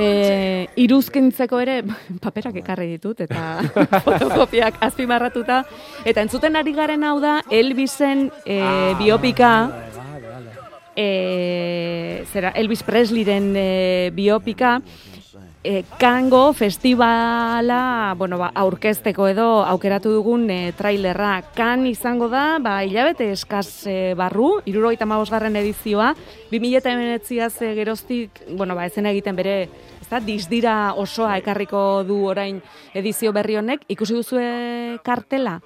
[0.00, 1.74] eh, iruzkintzeko ere
[2.24, 3.60] paperak ekarri ditut eta
[4.06, 5.62] fotokopiak azpimarratuta.
[6.04, 9.52] Eta entzuten ari garen hau da Elvisen eh, biopika,
[10.96, 14.78] eh, zera, Elvis Presleyren eh, biopika,
[15.66, 21.40] eh, Kango festivala, bueno, ba, aurkezteko edo aukeratu dugun eh, trailerra.
[21.56, 26.14] Kan izango da, ba, hilabete eskaz eh, barru, irurogeita garren edizioa,
[26.52, 29.68] 2008 az eh, geroztik, bueno, ba, ezen egiten bere,
[30.00, 32.62] ez da, dizdira osoa ekarriko du orain
[32.94, 35.60] edizio berri honek, ikusi duzue kartela?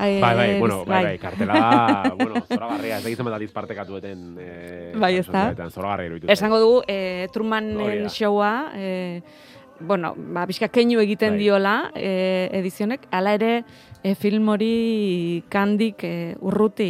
[0.00, 1.04] Eh, Bai, bai, bueno, bai, bai.
[1.04, 4.36] bai, kartela da, bueno, zoragarria, ez da gizan bat partekatueten.
[4.40, 5.42] Eh, Bai, ezta?
[5.68, 6.32] Zoragarria iruditu.
[6.32, 8.08] Esango dugu, Hori Trumanen da.
[8.08, 9.20] showa, eh,
[9.80, 11.38] bueno, ba, pixka keinu egiten Bai.
[11.44, 13.64] diola eh, edizionek, hala ere
[14.02, 16.86] eh, film hori kandik eh, urruti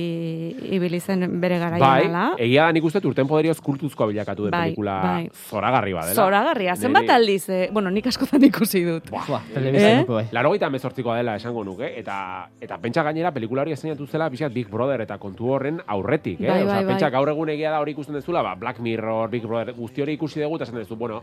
[0.71, 2.25] ibili zen bere garaian Bai, ala.
[2.39, 5.31] egia nik uste urten poderioz kultuzkoa bilakatu den Bai, pelikula bai.
[5.51, 6.15] zoragarri badela.
[6.15, 9.11] Zoragarria, zenbat aldiz, eh, bueno, nik askotan ikusi dut.
[9.55, 10.05] Telebista Eh?
[10.09, 10.25] bai.
[10.33, 14.53] Laro gaita emezortzikoa dela esango nuke, eta eta pentsa gainera pelikula hori esainatu zela pixat
[14.53, 16.49] Big Brother eta kontu horren aurretik, eh?
[16.49, 16.87] Bai, bai, bai.
[16.95, 20.13] pentsa gaur egun egia da hori ikusten dezula, ba, Black Mirror, Big Brother, guzti hori
[20.15, 21.23] ikusi dugu, eta esan duzu, bueno,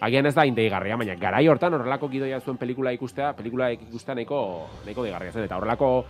[0.00, 4.68] agian ez da indeigarria, baina garai hortan horrelako gidoia zuen pelikula ikustea, pelikula ikustea nahiko,
[4.84, 6.04] nahiko deigarria zen, eta horrelako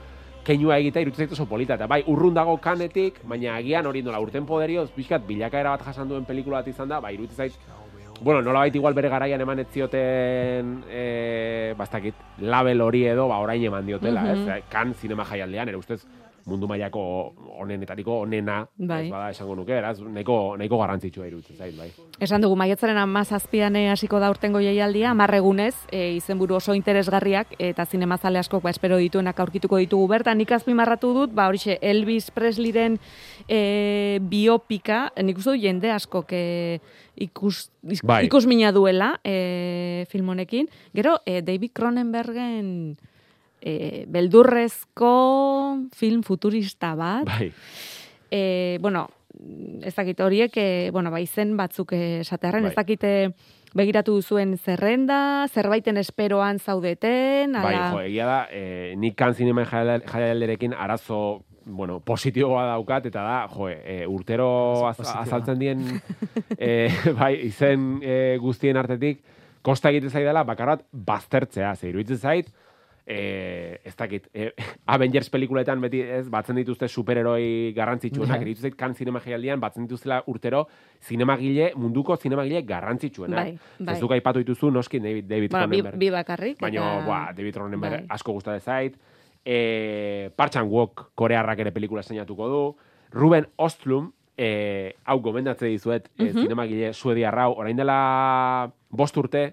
[0.45, 4.21] keinua egitea iruditzen zait oso polita, eta bai, urrun dago kanetik, baina agian hori nola
[4.21, 7.59] urten poderioz, pixkat bilakaera bat jasan duen pelikula bat izan da, bai, iruditzen zait,
[8.21, 13.63] Bueno, nola igual bere garaian eman ez zioten, e, bastakit, label hori edo, ba, orain
[13.65, 14.49] eman diotela, Mhm.
[14.49, 14.65] ez?
[14.71, 16.07] Kan zinema jaialdean, ere ustez,
[16.47, 19.07] mundu mailako onenetariko onena, Bai.
[19.07, 21.89] ez bada esango nuke, eraz, nahiko, nahiko garrantzitsua iruditzen zait, bai.
[22.21, 27.87] Esan dugu, maiatzaren amazazpian eh, hasiko da urtengo jaialdia, amarregunez, e, izenburu oso interesgarriak, eta
[27.87, 30.37] zinemazale askok ba, espero dituenak aurkituko ditugu bertan.
[30.39, 32.99] Nik azpimarratu dut, ba, horixe, Elvis Presleyren
[33.49, 36.45] e, biopika, nik uste dut jende askok e,
[37.17, 38.27] ikus, is- Bai.
[38.27, 40.69] ikusmina duela e, film honekin.
[40.95, 42.97] Gero, e, David Cronenbergen
[43.65, 45.11] e, beldurrezko
[45.97, 47.51] film futurista bat, Bai,
[48.31, 49.09] e, bueno,
[49.83, 52.85] ez dakit horiek, e, bueno, ba, izen batzuk eh, esatearren, ez Bai.
[52.85, 53.13] dakite
[53.75, 57.89] begiratu duzuen zerrenda, zerbaiten esperoan zaudeten, bai, ala...
[57.91, 63.71] jo, egia da, e, nik kan zineman jaialderekin arazo bueno, positiboa daukat, eta da, jo,
[63.73, 65.87] e, urtero az, azaltzen dien,
[66.59, 69.25] e, bai, izen e, guztien artetik,
[69.65, 72.53] kosta egiten zaidala, bakar bat, baztertzea, ze iruditzen zait,
[73.07, 74.53] e, ez dakit, e,
[74.87, 80.23] Avengers pelikuletan beti ez, batzen dituzte superheroi garrantzitsuenak, iruditzen zait, kan zinema jaialdian, batzen dituztela
[80.27, 80.67] urtero,
[81.05, 83.37] zinemagile, munduko zinemagile garrantzitsuenak.
[83.39, 83.95] Bai, bai.
[83.95, 85.99] Ez duk aipatu dituzu, noski, David, David bi, Cronenberg.
[86.01, 86.61] bi bakarrik.
[86.61, 88.07] Baina, eta- ba, David Cronenberg Bai.
[88.09, 88.97] asko gustatzen zait.
[89.45, 92.77] E, Parchan Walk korearrak ere pelikula seinatuko du.
[93.13, 96.41] Ruben Ostlum, e, hau gomendatze dizuet, e, Mhm.
[96.43, 99.53] zinemagile suediarra hau, orain dela bost urte,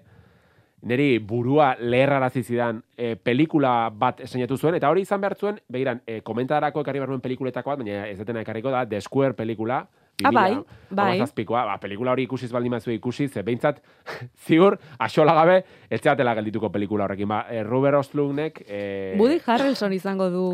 [0.82, 6.00] niri burua leherrarazi zidan e, pelikula bat eseinatu zuen, eta hori izan behar zuen, begiran,
[6.06, 9.86] e, komentadarako ekarri behar nuen pelikuletako bat, baina ez detena ekarriko da, The Square pelikula,
[10.24, 10.52] Ah, bai,
[10.90, 11.16] bai.
[11.16, 13.78] Hamazazpikoa, ba, pelikula hori ikusiz baldin mazu ikusi, ze behintzat,
[14.46, 17.26] ziur, asola gabe, ez zeatela geldituko pelikula horrekin.
[17.26, 18.60] Ba, e, Ruber Ostlundnek...
[18.68, 20.44] E, Woody Harrelson izango du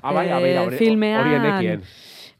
[0.00, 1.82] Ah, bai, eh, hori- filmean hori enekien.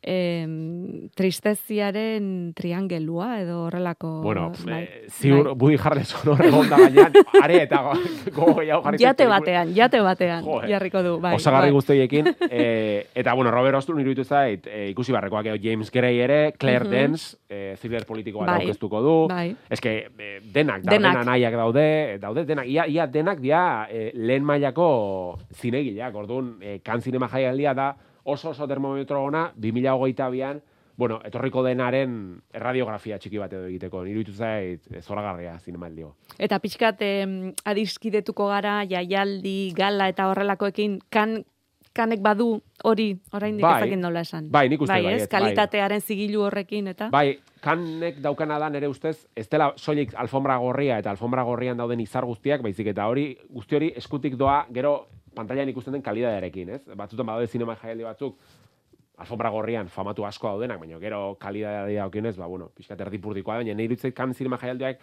[0.03, 5.55] Em, tristeziaren triangelua edo horrelako Bueno, bai, e, ziur, bai.
[5.59, 7.95] Woody Harrelson hor egon da gainean, are eta go-
[8.35, 10.69] gogo gehiago jarri jate batean, jate batean Jo, eh.
[10.73, 11.77] jarriko du bai, Osagarri bai.
[11.77, 12.27] guztiekin.
[12.51, 16.85] e, eta, bueno, Robert Ostlund iruditu zait, e, ikusi barrekoak edo James Gray ere, Claire
[16.85, 16.91] Mhm.
[16.93, 19.17] Dance, e, thriller politiko bat Bai, aurkeztuko du.
[19.29, 19.55] bai.
[19.69, 20.11] Ez e,
[20.43, 20.85] denak, Denak.
[21.13, 21.25] denak.
[21.27, 27.01] nahiak daude, daude denak, ia, ia denak dia e, lehen mailako zinegileak, orduan, e, kan
[27.01, 27.97] zinema jaialdia da
[28.31, 30.63] oso oso termometro ona, 2022an,
[31.01, 32.13] bueno, etorriko denaren
[32.53, 36.13] erradiografia txiki bat edo egiteko, iruditu zait zoragarria zinemaldio.
[36.39, 41.41] Eta pixkat em, adiskidetuko gara jaialdi, gala eta horrelakoekin kan
[41.97, 43.73] kanek badu hori oraindik Bai.
[43.75, 44.51] ez dakit nola esan.
[44.53, 45.33] Bai, nik uste bai, baietz, ez, bai.
[45.39, 51.01] kalitatearen zigilu horrekin eta Bai, kanek daukana da nere ustez, ez dela soilik alfombra gorria
[51.03, 54.95] eta alfombra gorrian dauden izar guztiak, baizik eta hori, guzti hori eskutik doa, gero
[55.35, 56.83] pantailan ikusten den kalidadearekin, ez?
[56.97, 58.37] Batzutan badaude zinema jaialdi batzuk,
[59.21, 63.91] alfombra gorrian famatu asko daudenak, baina gero kalidadea daukionez, ba, bueno, pixkat erdipurdikoa baina nire
[63.91, 65.01] iruditzait kan zinema jaialdiak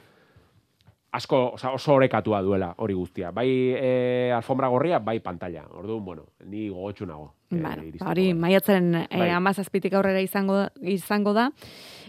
[1.17, 3.31] asko, oza, oso orekatua duela hori guztia.
[3.31, 5.63] Bai e, alfombra gorria, bai pantalla.
[5.71, 7.33] Orduan, bueno, ni gogotsu nago.
[7.49, 8.39] e, Bueno, iristeko hori gara.
[8.39, 9.29] maiatzaren e, Bai.
[9.31, 11.51] amazazpitik aurrera izango, izango da.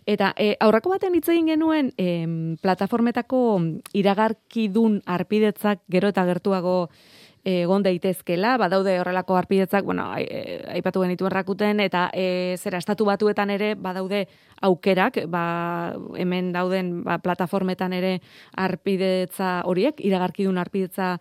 [0.06, 3.60] Eta e, aurreko baten hitz egin genuen em, plataformetako
[3.94, 11.32] iragarkidun arpidetzak gero eta gertuago e, egon daitezkela, badaude horrelako arpidetzak, bueno, e, aipatu genituen
[11.32, 14.26] rakuten, eta e, zera, estatu batuetan ere badaude
[14.62, 18.18] aukerak, ba, hemen dauden ba, plataformetan ere
[18.56, 21.16] arpidetza horiek, iragarkidun arpidetza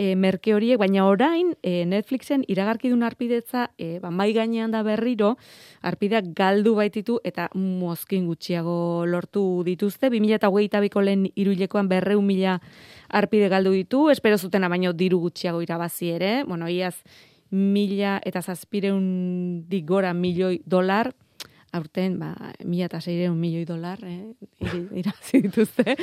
[0.00, 5.34] e, merke horiek, baina orain e, Netflixen iragarkidun arpidetza e, ba, mai gainean da berriro,
[5.84, 10.10] arpideak galdu baititu eta mozkin gutxiago lortu dituzte.
[10.10, 12.58] 2008ko lehen iruilekoan berreun mila
[13.10, 16.96] arpide galdu ditu, espero zutena baino diru gutxiago irabazi ere, bueno, iaz
[17.50, 21.12] mila eta zazpireun gora milioi dolar,
[21.72, 24.32] aurten, ba, mila eta seireun milioi dolar, eh,
[25.00, 25.96] irabazi dituzte.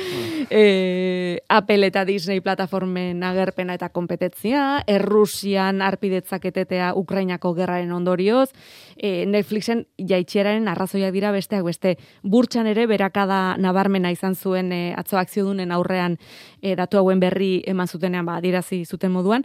[0.50, 8.50] e, Apple eta Disney plataformen agerpena eta kompetentzia, Errusian arpidetzak etetea Ukrainako gerraren ondorioz,
[8.96, 11.96] e, Netflixen jaitxeraren arrazoiak dira besteak beste.
[12.22, 16.16] Burtsan ere berakada nabarmena izan zuen e, atzo akziodunen aurrean
[16.62, 19.44] e, datu hauen berri eman zutenean ba adierazi zuten moduan.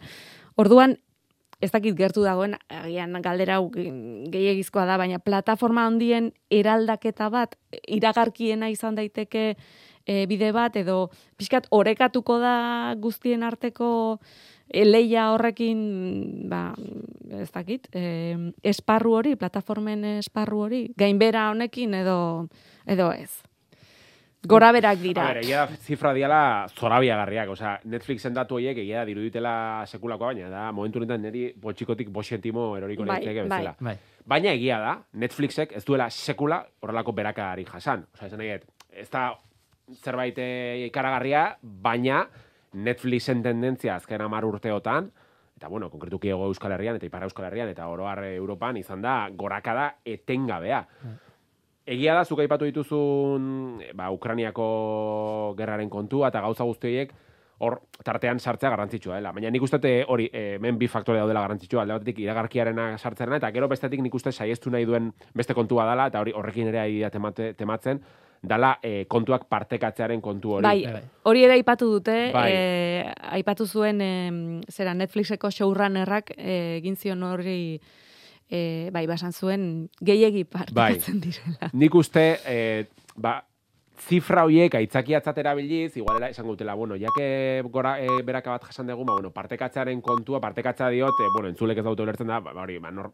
[0.55, 0.99] Orduan
[1.63, 3.91] ez dakit gertu dagoen, agian galdera hau ge-
[4.33, 7.55] gehiegizkoa da, baina plataforma handien eraldaketa bat,
[7.87, 9.53] iragarkiena izan daiteke
[10.05, 11.07] e, bide bat, edo
[11.39, 12.55] pixkat orekatuko da
[12.99, 13.87] guztien arteko
[14.67, 15.79] e, leia horrekin,
[16.51, 16.65] ba,
[17.39, 18.35] ez dakit, e,
[18.73, 22.19] esparru hori, plataformen esparru hori, gainbera honekin edo,
[22.85, 23.31] edo ez.
[24.43, 25.23] Gora berak dira.
[25.23, 29.53] A ber, egia da zifra diala zorabiagarriak, osea, Netflixen datu horiek egia da diruditela
[29.87, 33.47] sekulakoa, baina da momentu honetan niri botxikotik boxentimo eroriko Bai, litzeke bai.
[33.47, 33.75] bezala.
[33.79, 33.95] Bai.
[34.33, 38.03] Baina egia da, Netflixek ez duela sekula horrelako berakari jasan.
[38.17, 39.29] Osea, esan nahi dut, ez da
[40.03, 42.25] zerbait eh, ikaragarria, baina
[42.73, 45.11] Netflixen tendentzia azken hamar urteotan,
[45.55, 49.29] eta bueno, konkretuki ego Euskal Herrian eta Ipar Euskal Herrian eta oroar Europan izan da
[49.31, 50.83] gorakada etengabea.
[51.85, 57.13] Egia da, zuk aipatu dituzun ba, Ukraniako gerraren kontua eta gauza guzti horiek
[57.63, 59.31] hor tartean sartzea garrantzitsua dela.
[59.35, 63.39] Baina nik uste eh, hori eh, hemen bi faktore daudela garrantzitsua, alde batetik iragarkiarena sartzerena
[63.39, 66.79] eta gero bestetik nik uste saiestu nahi duen beste kontua dela eta hori horrekin ere
[66.79, 68.01] ari temate, tematzen
[68.43, 70.67] dala eh, kontuak partekatzearen kontu hori.
[70.67, 71.03] Bai, Bai.
[71.31, 72.49] hori ere aipatu dute, Bai.
[72.51, 77.79] eh, aipatu zuen em, zera Netflixeko showrunnerrak eh, egin zion hori
[78.53, 79.63] eh, bai, basan zuen
[80.01, 81.71] gehiegi partekatzen direla.
[81.73, 82.85] Nik uste, eh,
[83.15, 83.39] ba,
[84.03, 89.05] zifra horiek aitzakiatzat erabiliz, igualera esango dutela, bueno, jake gora e, beraka bat jasan dugu,
[89.05, 92.77] ba, bueno, partekatzearen kontua, partekatza diot, e, bueno, entzulek ez daute ulertzen da, ba, hori,
[92.83, 93.11] ba, nor,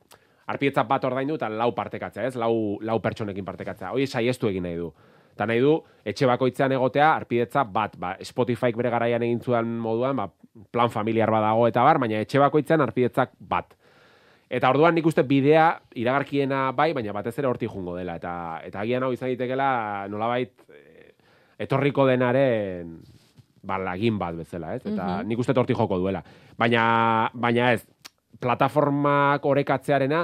[0.50, 2.36] arpietza bat ordaindu eta lau partekatzea, ez?
[2.40, 3.94] Lau, lau pertsonekin partekatzea.
[3.94, 4.90] Hoi saiestu egin nahi du.
[5.36, 5.76] Eta nahi du,
[6.10, 10.28] etxe bakoitzean egotea, arpidetza bat, ba, Spotify bere garaian egin zuen moduan, ba,
[10.74, 13.78] plan familiar badago eta bar, baina etxe bakoitzean arpidetzak bat.
[14.50, 15.68] Eta orduan nik uste bidea
[16.02, 18.16] iragarkiena bai, baina batez ere horti jungo dela.
[18.18, 18.34] Eta,
[18.66, 21.14] eta agian hau izan ditekela nolabait eh,
[21.66, 22.96] etorriko denaren
[23.62, 24.82] ba, lagin bat bezala, ez?
[24.90, 26.24] Eta nik uste horti joko duela.
[26.58, 26.84] Baina,
[27.34, 27.84] baina ez,
[28.40, 30.24] plataformak orekatzearena,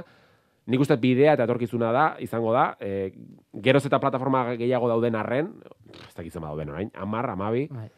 [0.72, 3.12] nik uste bidea eta etorkizuna da, izango da, e,
[3.62, 5.52] geroz eta plataforma gehiago dauden arren,
[5.94, 7.90] ez dakitzen dauden orain, amar, amabi, Bai.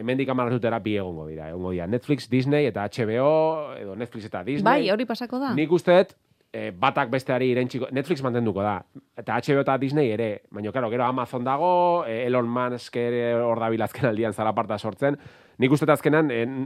[0.00, 1.50] Hemendik amar urtera bi egongo dira.
[1.52, 3.30] Egongo dira Netflix, Disney eta HBO,
[3.78, 4.66] edo Netflix eta Disney.
[4.66, 5.52] Bai, hori pasako da.
[5.56, 6.14] Nik uste dut,
[6.52, 8.78] eh, batak besteari irentziko, Netflix mantenduko da,
[9.20, 11.72] eta HBO eta Disney ere, baina, karo, gero Amazon dago,
[12.06, 15.18] eh, Elon Musk ere hor dabil azken aldian zalaparta sortzen,
[15.58, 16.58] nik uste azkenan, en,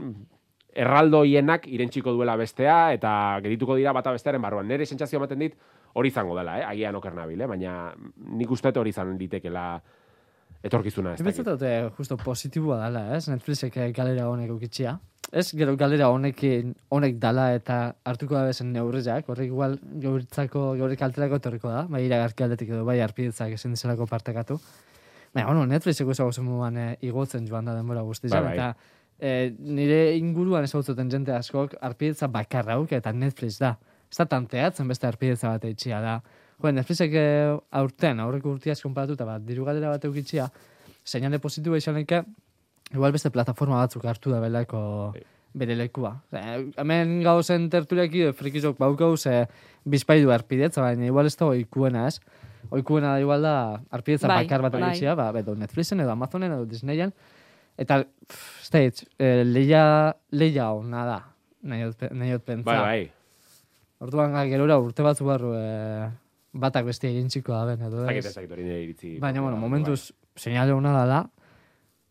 [0.75, 4.67] erraldoienak irentziko duela bestea, eta gedituko dira bata bestearen barruan.
[4.67, 5.55] Nere sentsazio ematen dit,
[5.95, 6.65] hori izango dela, eh?
[6.67, 7.47] agian oker nabil, eh?
[7.47, 7.93] baina
[8.35, 9.69] nik uste hori izan litekela
[10.65, 11.15] etorkizuna.
[11.15, 13.27] Ez dut eh, justo positiboa dala, ez?
[13.29, 14.97] Netflixek eh, galera honek ukitxia.
[15.31, 21.01] Ez gero galera honekin honek dala eta hartuko da bezen neurriak, horrek igual gauritzako, gaurrik
[21.01, 24.59] alterako etorriko da, bai iragarki aldetik edo bai arpidetzak ezin dizelako partekatu.
[25.33, 28.69] Baina, bueno, Netflixeko ezago zemuan eh, igotzen joan da denbora guztizan, Bai, bai.
[28.69, 28.75] eta
[29.19, 33.75] eh, nire inguruan ezagutzen jente askok arpidetza bakarra auk eta Netflix da.
[34.11, 36.19] Ez da tanteatzen beste arpidetza bat eitxia da.
[36.61, 40.47] Jo, Netflixek eh, aurten, aurreko urtiaz konparatuta bat, diru galera bat eukitxia,
[41.05, 42.23] seinale positiboa izaneke,
[42.93, 44.81] igual beste plataforma batzuk hartu da belako
[45.55, 46.11] bere lekua.
[46.35, 46.41] E,
[46.81, 49.45] hemen gauzen tertuliaki frikizok baukauz e,
[49.87, 52.19] bizpaidu arpidetza, baina igual ez da oikuena, ez?
[52.75, 53.55] Oikuena da igual da
[53.93, 54.89] arpidetza Bai, bakar bat bai.
[54.89, 57.13] egitzea, ba, edo Netflixen, edo Amazonen, edo Disneyen.
[57.77, 59.85] Eta, pff, hitz, e, leia,
[60.31, 61.19] leia hona da,
[61.63, 62.71] nahi dut dut pentsa.
[62.71, 63.11] Bai, bai.
[64.05, 66.09] Orduan, gerora urte batzu barru e,
[66.55, 69.17] batak beste egintziko da ben, edo Ez hori nire iritzi.
[69.19, 71.23] Baina, bueno, momentuz, seinale hona dala,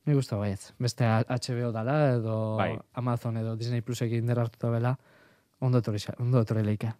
[0.07, 0.73] mi gusta baietz.
[0.79, 2.75] Beste HBO dala, edo Bai.
[3.01, 4.97] Amazon, edo Disney Plusekin indera hartuta bela,
[5.61, 6.93] ondo etorri, ondo etorri leike.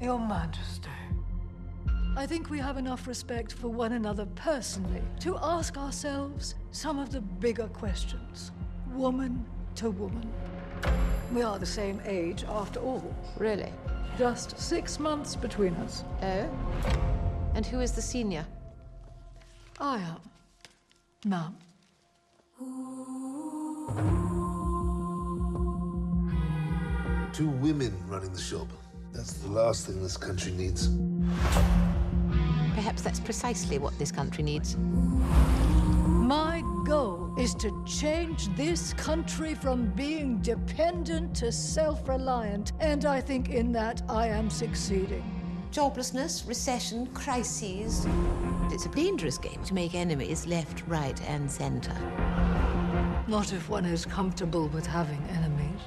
[0.00, 0.90] Your Majesty.
[2.18, 7.10] I think we have enough respect for one another personally to ask ourselves some of
[7.10, 8.52] the bigger questions,
[8.94, 10.30] woman to woman.
[11.34, 13.02] We are the same age after all,
[13.38, 13.72] Really?
[14.18, 16.04] Just six months between us.
[16.22, 16.48] Oh?
[17.54, 18.46] And who is the senior?
[19.78, 20.20] I am.
[21.24, 21.56] Ma'am.
[27.32, 28.66] Two women running the shop.
[29.12, 30.88] That's the last thing this country needs.
[32.74, 34.76] Perhaps that's precisely what this country needs.
[34.76, 43.20] My goal is to change this country from being dependent to self reliant, and I
[43.20, 45.24] think in that I am succeeding.
[45.70, 48.06] Joblessness, recession, crises.
[48.70, 51.94] It's a dangerous game to make enemies left, right, and center.
[53.28, 55.80] Not if one is comfortable with having enemies.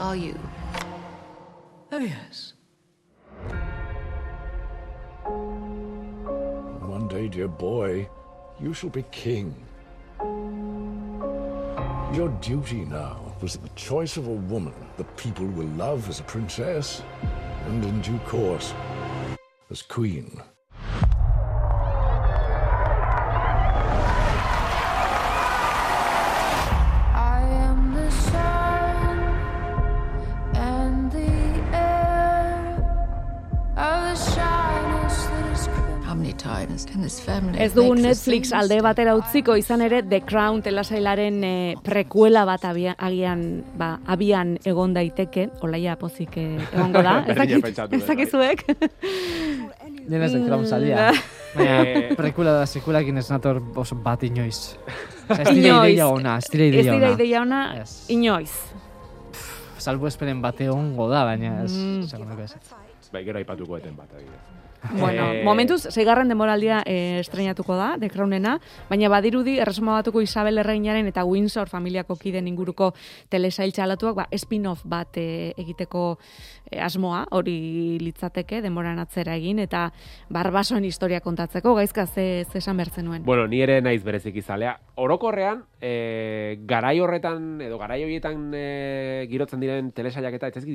[0.00, 0.36] Are you?
[1.92, 2.54] Oh, yes.
[6.82, 8.08] One day, dear boy,
[8.58, 9.54] you shall be king.
[12.16, 16.22] Your duty now was the choice of a woman the people will love as a
[16.22, 17.02] princess,
[17.66, 18.72] and in due course,
[19.70, 20.40] as queen.
[37.06, 42.94] Ez the Netflix alde batera utziko izan ere The Crown telasailaren eh, prekuela bat abia,
[42.98, 47.20] agian ba, abian egon daiteke, olaia pozik eh, egongo da.
[47.28, 48.16] Ez Berdina dakit- pentsatu ez dut, bai.
[48.16, 48.64] dakizuek.
[50.08, 50.96] Nire ez dekram Mm, salia.
[50.96, 51.22] Baina,
[51.56, 54.76] Eh, prekula da sekulakin ez nator oso bat inoiz.
[55.30, 57.14] Ez dira ideia ona, ez dira Ez ideia dira ona.
[57.16, 57.94] ideia ona, Ez.
[58.12, 58.52] inoiz.
[59.78, 61.72] Salbu esperen bate ongo da, baina ez.
[61.72, 62.02] Mm.
[62.44, 62.52] ez.
[63.12, 64.42] Bai, gero aipatuko eten bat, adibidez.
[64.92, 70.58] Bueno, Eh, momentuz, seigarren demoraldia eh, estrenatuko da, The Crownena, baina badirudi erresuma batuko Isabel
[70.58, 72.92] Erreinaren eta Windsor familiako kiden inguruko
[73.28, 76.18] telesail txalatuak, ba, spin-off bat eh, egiteko
[76.72, 79.90] asmoa, hori litzateke, denboran atzera egin, eta
[80.32, 83.24] barbasoen historia kontatzeko, gaizka ze, ze esan bertzen nuen.
[83.24, 84.76] Bueno, ni ere naiz berezik izalea.
[84.96, 90.66] Orokorrean, e, garai horretan, edo garai horietan e, girotzen diren telesaiak eta ez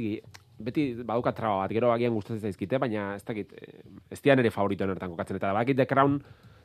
[0.61, 3.53] beti badukat traba bat, gero agian gustatzen zaizkite, baina ez dakit,
[4.11, 5.39] ez dian ere favoritoen hortan kokatzen.
[5.41, 6.19] Eta bakit The Crown,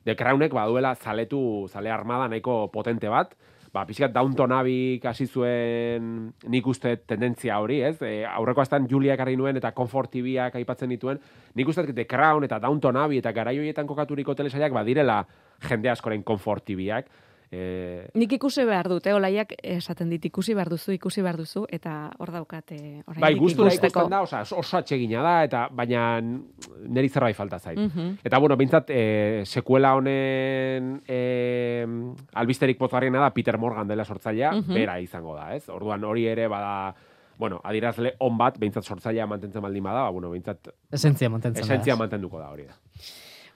[0.05, 3.35] The Crownek baduela zaletu, zale armada nahiko potente bat,
[3.77, 7.97] ba, pixkat Downton Abbey hasi zuen nik uste tendentzia hori, ez?
[8.01, 11.21] E, aurreko astan Julia ekarri nuen eta Comfort TV-ak aipatzen dituen,
[11.55, 15.21] nik uste The Crown eta Downton Abbey eta garai horietan kokaturiko telesaiak badirela
[15.69, 17.12] jende askoren Comfort TV-ak.
[17.51, 21.65] E, Nik ikusi behar dut, eh, olaiak esaten dit ikusi behar duzu, ikusi behar duzu,
[21.71, 23.69] eta hor daukat, eh, oraindik bai, ikusteko.
[23.87, 27.79] ikusten da, oza, oso atsegina da, eta baina niri zerbait falta zait.
[27.79, 28.19] Mhm.
[28.25, 31.87] Eta, bueno, bintzat, e, sekuela honen e,
[32.35, 34.75] albisterik pozgarriena da Peter Morgan dela sortzailea, Mhm.
[34.75, 35.69] bera izango da, ez?
[35.69, 36.95] Orduan hori ere bada,
[37.39, 41.75] bueno, adirazle on bat, behintzat sortzailea mantentzen baldin bada, ba, bueno, behintzat Esentzia mantentzen da.
[41.75, 42.75] esentzia mantenduko da hori da.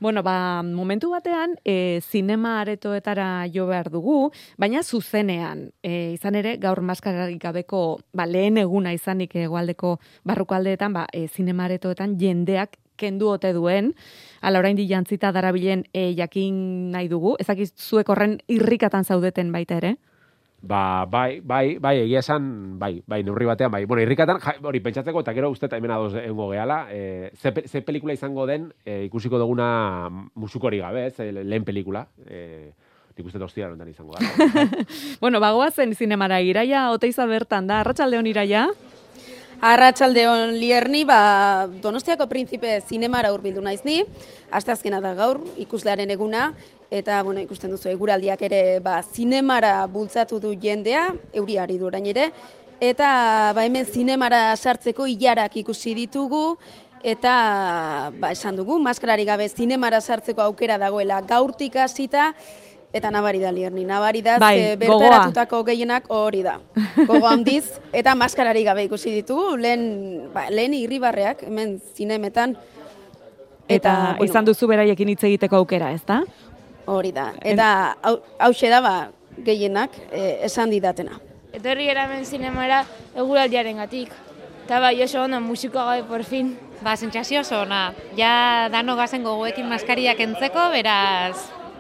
[0.01, 6.55] Bueno, ba, momentu batean, e, zinema aretoetara jo behar dugu, baina zuzenean, e, izan ere,
[6.57, 12.79] gaur maskararik gabeko, ba, lehen eguna izanik egualdeko barruko aldeetan, ba, e, zinema aretoetan jendeak
[12.97, 13.93] kendu ote duen,
[14.41, 19.99] ala orain jantzita darabilen e, jakin nahi dugu, ezakiz zuek horren irrikatan zaudeten baita ere?
[20.63, 23.87] Ba, bai, bai, bai, egia esan, bai, bai, neurri batean, bai.
[23.89, 24.37] Bueno, irrikatan,
[24.69, 28.45] hori pentsatzeko, eta gero uste eta hemen adoz egongo gehala, e, ze, ze pelikula izango
[28.47, 32.05] den, e, ikusiko duguna musukori gabe, ez, e, lehen pelikula.
[32.29, 32.73] E,
[33.17, 34.67] nik uste tostia honetan izango da.
[35.23, 38.67] Bueno, bagoazen zinemara iraia, oteiza bertan da, arratsaldeon iraia?
[39.65, 44.03] Arratsaldeon lierni, ba, Donostiako Printzipe zinemara hurbildu naiz ni.
[44.53, 46.51] Asteazkena da gaur ikuslearen eguna
[46.91, 52.31] eta bueno, ikusten duzu eguraldiak ere ba, zinemara bultzatu du jendea, euriari du orain ere
[52.81, 56.57] eta ba, hemen zinemara sartzeko ilarak ikusi ditugu
[57.03, 62.35] eta ba, esan dugu maskarari gabe zinemara sartzeko aukera dagoela gaurtik hasita
[62.91, 66.57] Eta nabari da, Lierni, nabari da, Bai, bertaratutako gehienak hori da.
[67.07, 69.85] Gogo handiz, eta maskarari gabe ikusi ditugu, lehen,
[70.35, 72.57] ba, lehen irribarreak, hemen zinemetan.
[73.71, 76.25] Eta, bueno, izan duzu beraiekin hitz egiteko aukera, ez da?
[76.91, 77.31] Hori da.
[77.47, 78.95] Eta hau da, ba,
[79.47, 81.21] gehienak eh, esan didatena.
[81.55, 82.83] Etorri eramen zinemara
[83.15, 84.11] eguraldiaren gatik.
[84.65, 86.57] Eta bai oso ondo musikoa gabe por fin.
[86.83, 87.93] Ba, sentsazio oso ona.
[88.17, 91.37] Ja dano gazen gogoekin maskariak entzeko, beraz,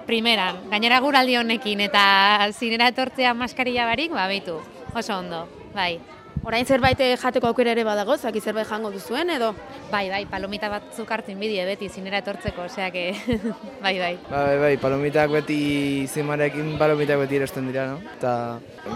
[0.06, 0.62] primeran.
[0.70, 4.60] Gainera guraldi honekin eta zinera etortzea maskarilla barik, ba, beitu.
[4.94, 5.98] Oso ondo, bai.
[6.40, 9.50] Orain zerbait eh, jateko aukera ere badago, zaki zerbait jango duzuen edo?
[9.90, 13.10] Bai, bai, palomita batzuk hartzen bidie beti zinera etortzeko, osea que,
[13.84, 14.14] bai, bai.
[14.30, 15.60] Bai, bai, palomitak beti
[16.08, 18.00] zimarekin palomitak beti erosten dira, no?
[18.16, 18.32] Eta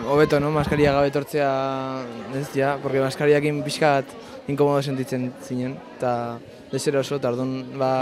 [0.09, 0.55] hobeto, no?
[0.57, 1.51] Maskaria gabe etortzea,
[2.41, 4.17] ez ja, porque maskariakin pixkat
[4.49, 6.39] inkomodo sentitzen zinen, eta
[6.73, 7.99] deseroso, eta orduan, ba,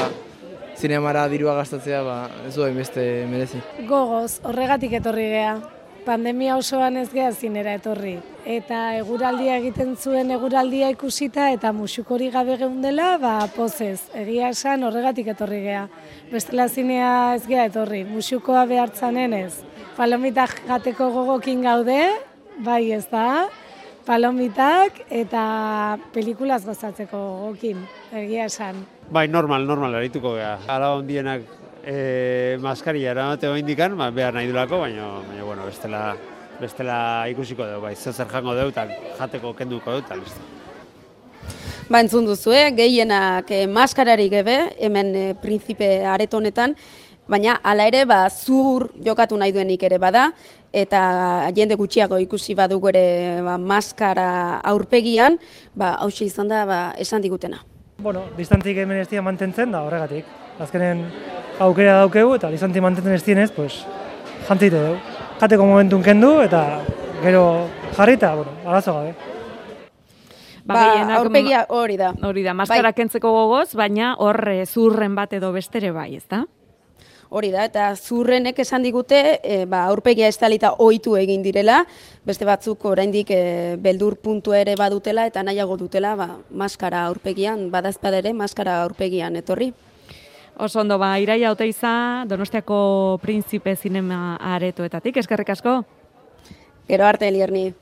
[0.78, 3.58] zinemara dirua gastatzea, ba, ez du beste merezi.
[3.90, 5.56] Gogoz, horregatik etorri gea.
[6.02, 8.16] Pandemia osoan ez gea zinera etorri.
[8.48, 14.08] Eta eguraldia egiten zuen eguraldia ikusita eta musukori gabe geundela, ba, pozez.
[14.18, 15.84] Egia esan horregatik etorri gea.
[16.32, 18.02] Bestela zinea ez gea etorri.
[18.08, 19.62] Musukoa behartzanen ez.
[19.94, 22.00] Palomitak jateko gogokin gaude,
[22.66, 23.46] bai ez da.
[24.02, 25.46] Palomitak eta
[26.10, 28.82] pelikulaz gozatzeko gogokin, egia esan.
[29.14, 30.56] Bai, normal, normal, erituko gea.
[30.66, 31.46] Ala ondienak
[31.84, 36.16] e, maskaria eramate indikan, ba, behar nahi dulako, baina, baina bueno, bestela,
[36.60, 38.86] bestela ikusiko dugu, bai, zer jango dugu, eta
[39.18, 40.40] jateko kenduko dugu, eta listo.
[41.90, 42.70] Ba, entzun duzu, eh?
[42.72, 46.76] gehienak eh, maskarari gebe, hemen eh, prinzipe areto honetan,
[47.28, 50.30] baina hala ere, ba, zur jokatu nahi duenik ere bada,
[50.72, 55.36] eta jende gutxiago ikusi badugu ere ba, maskara aurpegian,
[55.74, 57.60] ba, hauxe izan da, ba, esan digutena.
[58.02, 60.26] Bueno, distantzik hemen ez dira mantentzen da horregatik.
[60.62, 61.04] Azkenen
[61.60, 63.82] aukera daukegu eta distantzik mantentzen ez dienez, pues,
[64.48, 64.96] jantzite dugu.
[65.40, 66.80] Jateko momentun kendu eta
[67.22, 69.14] gero jarri eta, bueno, arazo gabe.
[70.64, 72.12] Ba, gehienak- aurpegia hori da.
[72.22, 72.94] Hori da, maskara Bai.
[72.94, 76.44] kentzeko gogoz, baina hor eh, zurren bat edo bestere bai, ez da?
[77.34, 81.86] Hori da, eta zurrenek esan digute, e, ba, aurpegia estalita ohitu egin direla,
[82.28, 88.14] beste batzuk oraindik e, beldur puntu ere badutela eta nahiago dutela, ba, maskara aurpegian, badazpad
[88.20, 89.72] ere maskara aurpegian etorri.
[90.58, 95.84] Oso ondo, ba, iraia oteiza, Donostiako Printzipe Zinema aretoetatik, eskerrik asko.
[96.88, 97.74] Gero arte, Elierni.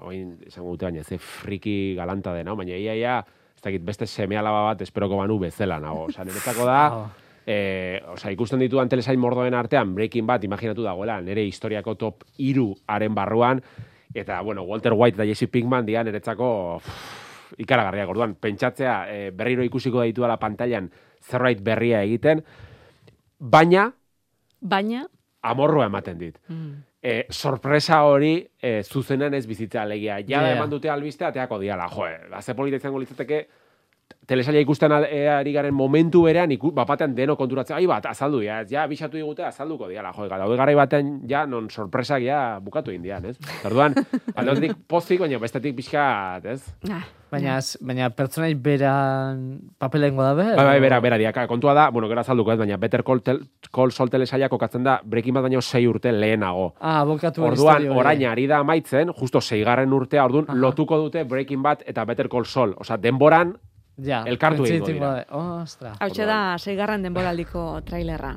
[0.02, 3.18] oin, esango dute baina, ze friki galanta dena, baina ia, ia,
[3.56, 6.10] ez dakit beste seme alaba bat esperoko banu bezala nago.
[6.10, 6.82] Osea, niretzako da,
[7.46, 12.74] eh, osea, ikusten ditudan telesail mordoen artean, Breaking Bad, imaginatu dagoela, nire historiako top iru
[12.88, 13.64] haren barruan,
[14.14, 16.90] eta, bueno, Walter White eta Jesse Pinkman dian niretzako uff,
[17.58, 20.92] ikaragarriak orduan, pentsatzea eh, berriro ikusiko ditudala pantailan
[21.22, 22.44] zerbait berria egiten,
[23.40, 23.92] baina
[24.62, 25.06] Baina,
[25.42, 26.38] amorroa ematen dit.
[26.48, 26.72] mm.
[27.02, 30.18] E, sorpresa hori e, zuzenean ez bizitza alegia.
[30.20, 30.58] Ja, Yeah.
[30.58, 31.86] eman dute albiste, ateako diala.
[31.88, 33.48] Jo, e, ze polita izango litzateke,
[34.30, 38.44] telesaila ikusten al- e, ari garen momentu berean, iku, bapatean deno konturatzen, ai bat, azaldu,
[38.46, 42.94] ja, ja, bisatu digute, azalduko diala, jo, daude garai baten, ja, non sorpresak, ja, bukatu
[42.94, 43.40] indian, ez?
[43.66, 43.96] Orduan,
[44.38, 46.62] aldetik pozik, baina bestetik pixkat, ez?
[46.90, 47.02] Ah.
[47.30, 50.46] Baina, ez- baina pertsonai beran papelengo da be?
[50.58, 51.44] Bai, bai, bera, bera diaka.
[51.48, 55.00] Kontua da, bueno, gero azalduko ez, baina Better Call, tel, Call Saul telesaila kokatzen da
[55.06, 56.72] Breaking Bad baino sei urte lehenago.
[56.82, 60.58] Ah, abokatu Orduan, orain ari da amaitzen, justo seigarren urtea, orduan, Aha.
[60.58, 62.74] lotuko dute Breaking Bad eta Better Call Saul.
[62.82, 63.54] Osea, denboran,
[64.06, 65.26] Ja, elkartu egingo printzipio dira.
[65.64, 65.96] Ostra.
[66.00, 68.36] Hautxe da, seigarren denboraldiko trailerra.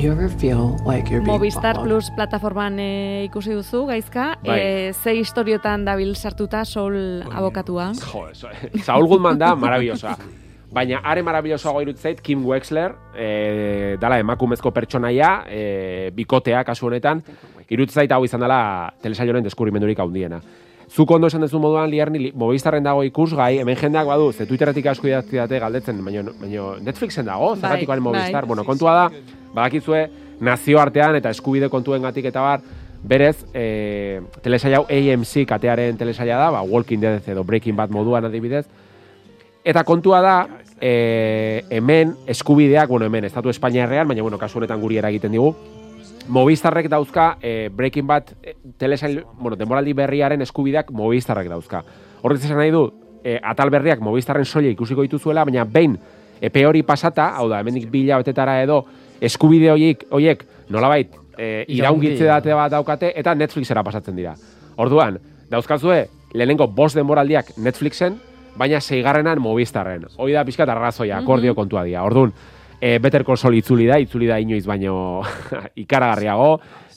[0.00, 1.90] You ever feel like you're being Movistar followed?
[1.90, 4.30] Plus plataforman e, ikusi duzu, gaizka.
[4.46, 4.56] Bai.
[4.56, 6.96] E, ze historiotan dabil sartuta sol
[7.28, 7.90] abokatua.
[8.00, 8.48] Jo, eso,
[8.86, 10.16] Saul Goodman da maravillosa.
[10.70, 17.22] Baina are maravillosoago irutzeit Kim Wexler, e, dala emakumezko pertsonaia, e, bikotea kasu honetan,
[17.68, 20.38] irutzeit hau izan dela telesaioaren deskubrimendurik handiena.
[20.90, 24.86] Zuk ondo esan duzu moduan, liarni, li, Movistarren dago ikusgai, hemen jendeak badu, ze Twitterretik
[24.90, 28.42] asko idatzi date galdetzen, baina, baina Netflixen dago, Bai, Movistar.
[28.42, 28.48] bai.
[28.48, 29.08] Bueno, kontua da,
[29.54, 30.04] badakizue,
[30.40, 32.62] nazioartean eta eskubide kontuen gatik eta bar,
[33.02, 38.24] berez, e, telesaia hau AMC katearen telesaia da, ba, Walking Dead edo Breaking Bad moduan
[38.24, 38.66] adibidez,
[39.64, 40.36] Eta kontua da,
[40.80, 45.54] e, hemen eskubideak, bueno, hemen, Estatu Espainiarrean, baina, bueno, kasu honetan guri eragiten digu,
[46.28, 51.82] Movistarrek dauzka e, Breaking Bad e, telesail, bueno, denboraldi berriaren eskubideak Movistarrek dauzka.
[52.22, 52.86] Horrez esan nahi du,
[53.24, 55.98] e, atal berriak Movistarren soile ikusiko dituzuela, baina behin
[56.40, 58.84] epe hori pasata, hau da, hemendik bila betetara edo,
[59.20, 64.32] eskubide horiek, horiek nolabait, e, iraungitze date bat daukate, eta Netflixera pasatzen dira.
[64.80, 65.18] Orduan,
[65.52, 68.16] dauzkazue, lehenengo bost denboraldiak Netflixen,
[68.56, 70.06] baina seigarrenan Movistarren.
[70.16, 72.02] Hoi da pixkat arrazoia, akordio kontua dira.
[72.04, 72.32] Orduan,
[72.80, 75.22] e, Better Call Saul itzuli da, itzuli da inoiz baino
[75.84, 76.52] ikaragarriago,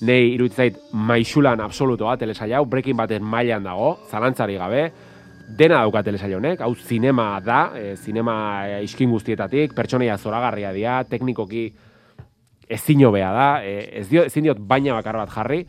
[0.08, 4.88] nei iruditzait maixulan absolutoa telesaia hau, Breaking Baden mailan dago, zalantzari gabe,
[5.47, 8.36] dena dauka telesail honek, hau zinema da, e, zinema
[8.68, 11.68] e, iskin guztietatik, pertsonaia zoragarria dira, teknikoki
[12.74, 15.64] ezin hobea da, e, ez dio, ezin diot baina bakar bat jarri,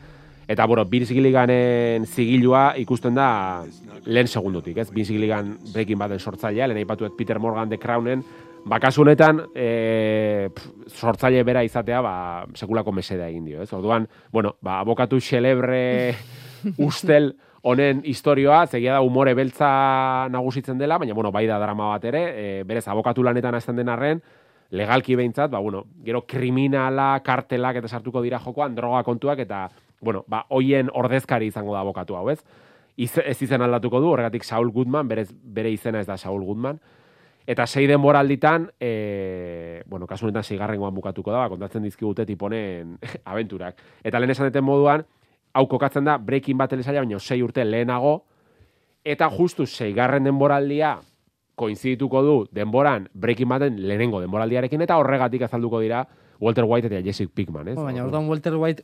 [0.47, 3.63] eta, bueno, Vince Gilliganen zigilua ikusten da
[4.05, 4.91] lehen segundutik, ez?
[4.93, 8.23] Vince Gilligan Breaking Baden sortzailea, lehen aipatuet Peter Morgan The Crownen,
[8.65, 12.15] bakasu honetan, e, pf, sortzaile bera izatea, ba,
[12.57, 13.71] sekulako meseda egin dio, ez?
[13.73, 16.15] Orduan, bueno, ba, abokatu xelebre
[16.87, 17.35] ustel
[17.65, 22.25] honen historioa, zegia da umore beltza nagusitzen dela, baina, bueno, bai da drama bat ere,
[22.33, 24.21] e, berez, abokatu lanetan hasten den arren,
[24.75, 29.67] legalki behintzat, ba, bueno, gero kriminala, kartelak eta sartuko dira jokoan, droga kontuak, eta,
[30.05, 32.39] bueno, ba, hoien ordezkari izango da abokatu hau, ez?
[32.95, 36.79] Iz, ez izen aldatuko du, horregatik Saul Goodman, berez, bere izena ez da Saul Goodman,
[37.45, 42.95] Eta sei denboralditan, e, bueno, kasu honetan seigarrengoan bukatuko da, ba, kontatzen dizkigute tiponen
[43.31, 43.77] abenturak.
[44.01, 45.03] Eta lehen esan deten moduan,
[45.53, 48.15] hau kokatzen da Breaking Bad telesaila, baina sei urte lehenago,
[49.05, 50.95] eta justu seigarren denboraldia
[51.55, 56.01] koinzidituko du denboran Breaking Baden lehenengo denboraldiarekin, eta horregatik azalduko dira
[56.41, 57.77] Walter White eta Jesse Pinkman, ez?
[57.77, 58.83] Baina, orduan Walter White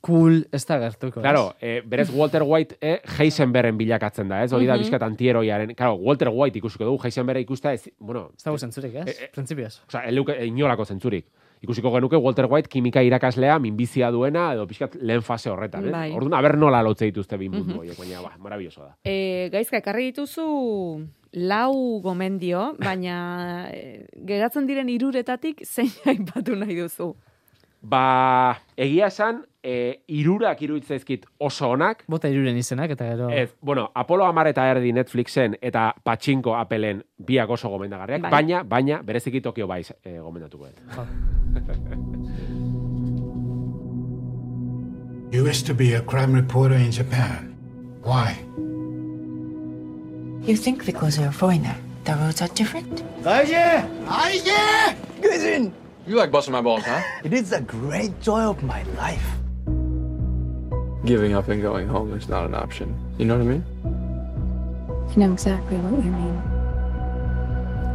[0.00, 1.20] cool ez da gertuko.
[1.20, 4.52] Claro, eh, berez Walter White eh, Heisenbergen bilakatzen da, ez?
[4.52, 4.82] Hori da Mhm.
[4.82, 5.74] bizkat antieroiaren.
[5.74, 8.30] Claro, Walter White ikusiko dugu, Heisenberga ikusta ez, bueno...
[8.36, 9.08] Ez dago zentzurik, ez?
[9.08, 9.82] Eh, eh, Printzipioz.
[9.88, 11.26] Osea, eluke, inolako zentzurik.
[11.60, 15.90] Ikusiko genuke Walter White kimika irakaslea, minbizia duena, edo pixkat lehen fase horretan, eh?
[15.90, 16.12] Bai.
[16.14, 17.78] Orduan, aber nola lotze dituzte bin mundu Mhm.
[17.80, 18.96] horiek, baina, ba, maravilloso da.
[19.04, 27.16] E, gaizka, ekarri dituzu lau gomendio, baina e, geratzen diren iruretatik zein aipatu nahi duzu.
[27.82, 32.04] Ba, egia esan, e, irurak iruditzezkit oso onak.
[32.08, 33.30] Bota iruren izenak, eta gero...
[33.30, 38.30] Ez, bueno, Apollo Amar eta Erdi Netflixen eta Pachinko Appelen biak oso gomendagarriak, Bai.
[38.30, 40.80] baina, baina, bereziki Tokio Baiz e, gomendatuko dut.
[45.30, 47.54] You used to be a crime reporter in Japan.
[48.02, 48.38] Why?
[50.40, 53.04] You think because you're a foreigner, the roads are different?
[53.26, 55.74] Aye, aye, cousin.
[56.06, 57.02] You like busting my balls, huh?
[57.24, 59.37] It is the great joy of my life.
[61.04, 62.94] Giving up and going home is not an option.
[63.18, 63.64] You know what I mean?
[65.14, 66.38] I know exactly what you mean.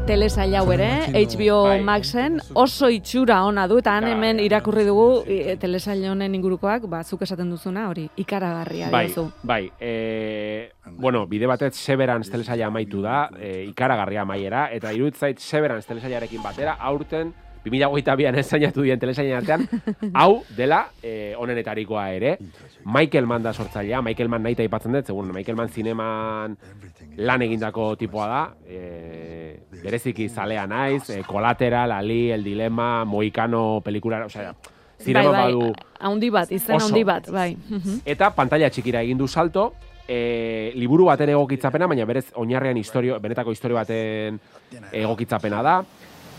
[0.07, 1.77] Telesail hau ere, HBO Bai.
[1.87, 6.89] Maxen oso itxura ona du, eta han Bai, hemen irakurri dugu e, telesail honen ingurukoak,
[6.91, 9.29] ba, zuk esaten duzuna, hori, ikaragarria Bai, diozu.
[9.43, 15.39] bai, e, bueno, bide batez Severance telesaila amaitu da, e, ikaragarria amaiera, eta iruditzen zait
[15.39, 17.31] Severance telesailarekin batera, aurten,
[17.63, 19.63] 2022an esainatu dien telesailen artean,
[20.13, 22.35] hau dela e, onenetarikoa ere,
[22.85, 26.57] Michael Mann da sortzailea, Michael Mann nahi aipatzen dut, segun Michael Mann zineman
[27.23, 34.25] lan egindako tipoa da, e, bereziki zalea naiz, e, Collateral, Ali, El Dilema, Moikano, pelikula,
[34.25, 34.53] osea,
[34.99, 35.73] zinema bai, bai, badu...
[35.99, 36.87] haundi bat, izen Oso.
[36.87, 37.55] haundi bat, bai.
[38.15, 39.71] Eta pantalla txikira egin du salto,
[40.07, 44.39] e, liburu baten egokitzapena, baina berez oinarrean historio, benetako historio baten
[44.91, 45.77] egokitzapena da.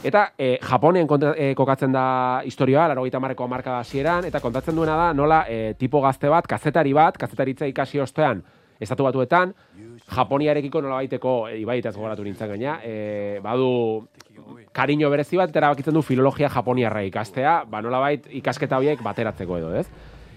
[0.05, 4.77] Eta e, Japonen kontra, e, kokatzen da historioa, laro gita marreko marka da eta kontatzen
[4.77, 8.43] duena da nola e, tipo gazte bat, kazetari bat, kazetaritza ikasi ostean,
[8.79, 9.55] estatu batuetan,
[10.05, 14.07] Japoniarekiko nola baiteko, e, ibai eta ez gogoratu nintzen gaina, e, badu
[14.77, 19.75] kariño berezi bat, eta du filologia japoniarra ikastea, ba nola bait ikasketa horiek bateratzeko edo,
[19.75, 19.89] ez?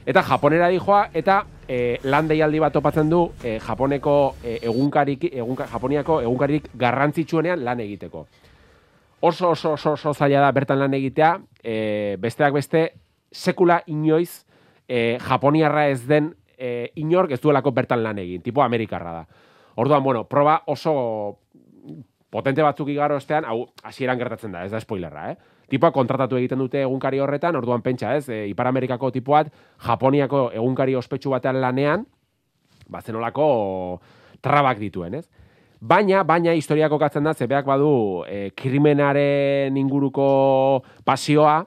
[0.07, 5.67] Eta Japonera dijoa, eta e, lan deialdi bat topatzen du e, Japoneko e, egunkarik, egunka,
[5.67, 8.25] Japoniako egunkarik garrantzitsuenean lan egiteko.
[9.19, 11.31] Oso oso oso, oso zaila da bertan lan egitea,
[11.63, 12.83] e, besteak beste,
[13.31, 14.45] sekula inoiz
[14.87, 19.23] e, Japoniarra ez den e, inork ez duelako bertan lan egin, tipo Amerikarra da.
[19.77, 21.39] Orduan, bueno, proba oso
[22.29, 25.55] potente batzuk igaro ostean, hau hasieran gertatzen da, ez da spoilerra, eh?
[25.67, 28.29] Tipoa kontratatu egiten dute egunkari horretan, orduan pentsa, ez?
[28.29, 29.49] E, Ipar Amerikako tipoat,
[29.83, 32.05] Japoniako egunkari ospetsu batean lanean,
[32.87, 33.99] ba zenolako
[34.41, 35.25] trabak dituen, ez?
[35.79, 41.59] Baina, baina historia kokatzen da, zebeak badu e, krimenaren inguruko pasioa,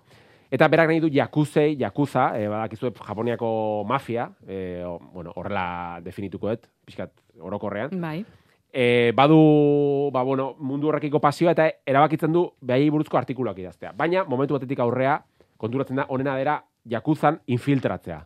[0.50, 6.48] eta berak nahi du jakuzei, jakuza, e, badakizu Japoniako mafia, e, o- bueno, horrela definituko
[6.50, 8.24] dut, pixkat orokorrean, Bai.
[8.72, 13.92] e, badu ba, bueno, mundu horrekiko pasioa eta erabakitzen du behai buruzko artikuluak idaztea.
[13.96, 15.20] Baina, momentu batetik aurrea,
[15.56, 18.24] konturatzen da, onena dera, jakuzan infiltratzea.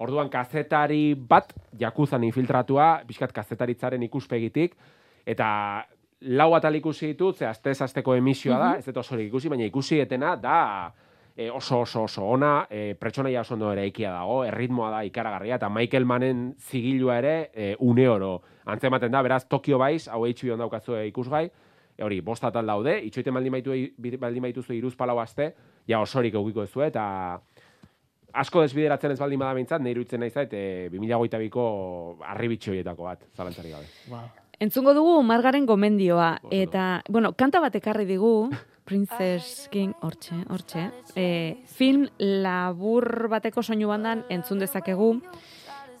[0.00, 4.72] Orduan, kazetari bat, jakuzan infiltratua, pixkat kazetaritzaren ikuspegitik,
[5.28, 5.48] eta
[6.34, 8.78] lau atal ikusi ditut, ze aztez azteko emisioa da, Mhm.
[8.78, 10.92] ez dut osorik ikusi, baina ikusi etena da
[11.36, 15.68] e, oso oso oso ona, e, pertsonaia oso ondo eraikia dago, erritmoa da ikaragarria, eta
[15.70, 20.96] Michael Mannen zigilua ere e, une oro antzematen da, beraz Tokyo Vice, hau HBO daukazu
[21.06, 21.44] ikusgai,
[21.96, 23.70] e, hori, bost atal daude, itxoiten baldin baitu,
[24.18, 25.52] baldin baituzu iruz palau aste,
[25.86, 27.38] ja osorik eukiko duzu, eta
[28.34, 33.22] asko desbideratzen ez baldin bada behintzat, nahi iruditzen nahi zait, e, 2008ko arribitxo horietako bat,
[33.36, 33.86] zalantzari gabe.
[34.58, 38.50] Entzungo dugu Margaren gomendioa, eta, bueno, kanta bat ekarri digu,
[38.88, 45.12] Princess King, hortxe, hortxe, e, film labur bateko soinu bandan entzun dezakegu,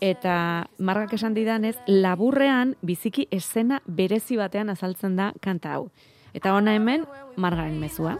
[0.02, 5.86] eta Margak esan didanez, laburrean biziki esena berezi batean azaltzen da kanta hau.
[6.34, 7.06] Eta ona hemen,
[7.36, 8.16] Margaren mezua.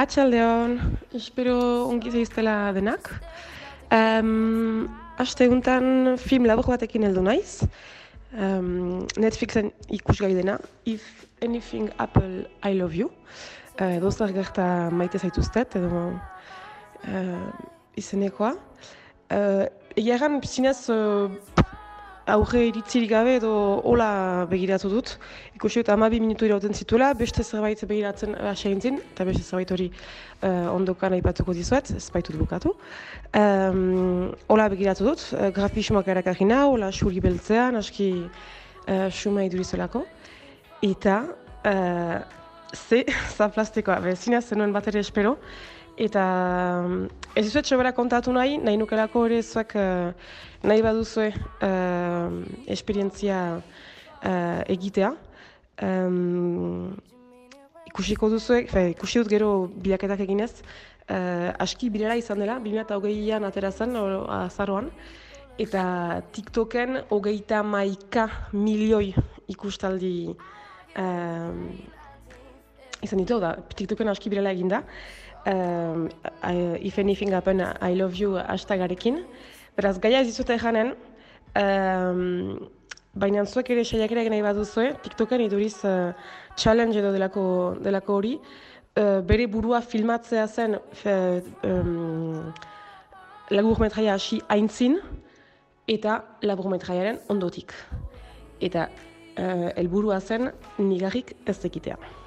[0.00, 0.78] Atxaldeon,
[1.12, 1.60] espero
[1.92, 3.12] ongi zeiztela denak.
[3.92, 4.88] Um,
[5.20, 7.66] aste eguntan film labur batekin heldu naiz.
[8.32, 13.10] Um, Netflixen ikusgai dena, If Anything Apple, I Love You.
[13.80, 16.12] Uh, Dozar gerta maite zaituztet, edo
[17.08, 17.48] uh,
[17.98, 18.54] izenekoa.
[19.30, 19.66] Uh,
[19.96, 21.30] Egia zinez, uh,
[22.26, 23.52] aurre iritzirik gabe edo
[23.84, 25.14] hola begiratu dut.
[25.56, 29.88] Ikusi dut amabi minutu irauten zituela, beste zerbait begiratzen hasi gintzen, eta beste zerbait hori
[29.90, 32.74] uh, ondokan aipatuko dizuet, ez baitut bukatu.
[33.36, 40.04] Um, hola begiratu dut, uh, grafismoak erakarri nau, hola xuri beltzean, aski uh, xuma idurizelako.
[40.86, 41.22] Eta,
[41.64, 42.20] uh,
[42.74, 43.04] ze,
[43.38, 45.36] zaplastikoa, bezinaz zenuen bat ere espero,
[46.00, 46.24] eta
[46.84, 50.12] um, ez dizuet sobera kontatu nahi, nahi nukelako ere zuek uh,
[50.64, 55.12] nahi baduzue uh, esperientzia uh, egitea.
[55.84, 56.96] Um,
[57.90, 59.50] ikusiko duzue, fe, ikusi dut gero
[59.84, 63.96] bilaketak eginez, uh, aski birela izan dela, 2008an atera zen,
[64.40, 64.90] azaroan,
[65.60, 65.84] eta
[66.32, 69.12] TikToken hogeita maika milioi
[69.50, 71.64] ikustaldi um,
[73.02, 74.84] izan ditu, da, TikToken aski birela eginda.
[75.46, 76.10] Um,
[76.42, 79.24] I, if anything happen, I love you hashtagarekin.
[79.76, 80.92] Beraz, gaia ez dizute janen,
[81.56, 82.68] um,
[83.14, 86.12] baina zuek ere saiakera egin nahi baduzue, TikToken iduriz uh,
[86.56, 87.44] challenge edo delako,
[87.80, 88.34] delako hori,
[89.00, 91.16] uh, bere burua filmatzea zen fe,
[91.64, 92.52] um,
[93.50, 95.00] laburmetraia hasi aintzin,
[95.88, 97.72] eta laburmetraiaren ondotik.
[98.60, 102.19] Eta uh, helburua zen nigarrik ez ekitea.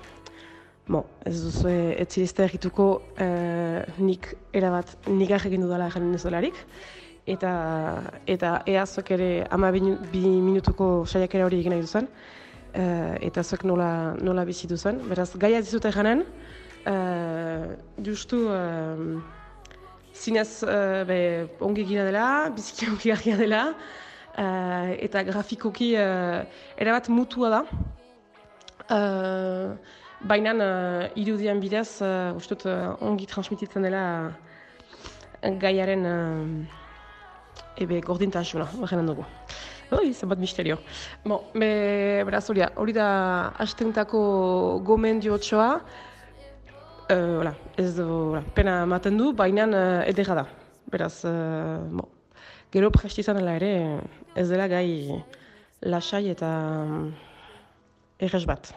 [0.83, 6.57] Bo, ez duzu ez zirizte egituko eh, nik erabat nik egin dudala egin ez dolarik.
[7.25, 7.51] Eta,
[8.27, 9.79] eta eazok ere ama bi,
[10.11, 12.09] bi minutuko saiakera hori egin nahi duzen.
[12.73, 14.99] Eh, eta zuek nola, nola bizi duzen.
[15.07, 16.25] Beraz, gaia ez dizute janen,
[16.85, 19.07] eh, justu eh,
[20.13, 21.19] zinez eh, be,
[21.63, 23.65] ongi gira dela, biziki ongi garria dela,
[24.35, 26.43] eh, eta grafikoki eh,
[26.75, 27.65] erabat mutua da.
[28.91, 37.99] Eh, Baina uh, irudian bidez, uh, uste uh, ongi transmititzen dela uh, gaiaren uh, ebe
[38.05, 39.25] gordintasuna, bagenen dugu.
[39.91, 40.79] Oi, zenbat misterio.
[41.27, 43.09] Bon, be, beraz hori da, hori da
[43.59, 44.23] hastentako
[44.87, 50.47] gomendiotxoa, uh, hola, ez du, hola, pena ematen du, baina uh, edera da.
[50.93, 52.07] Beraz, uh, bon,
[52.71, 53.75] gero presti izan dela ere,
[54.39, 55.19] ez dela gai
[55.83, 56.57] lasai eta
[56.87, 57.09] um,
[58.23, 58.71] errez bat.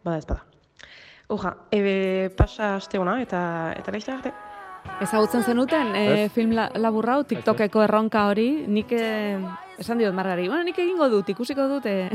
[0.00, 0.47] Bada ez bada.
[1.28, 3.40] Oja, ebe pasa aste ona eta
[3.76, 4.32] eta laizte arte.
[5.04, 9.36] Ezagutzen zenuten e, film la, laburra hau, TikTokeko erronka hori, nik e,
[9.78, 12.08] esan diot margari, bueno, nik egingo dut, ikusiko dut, e,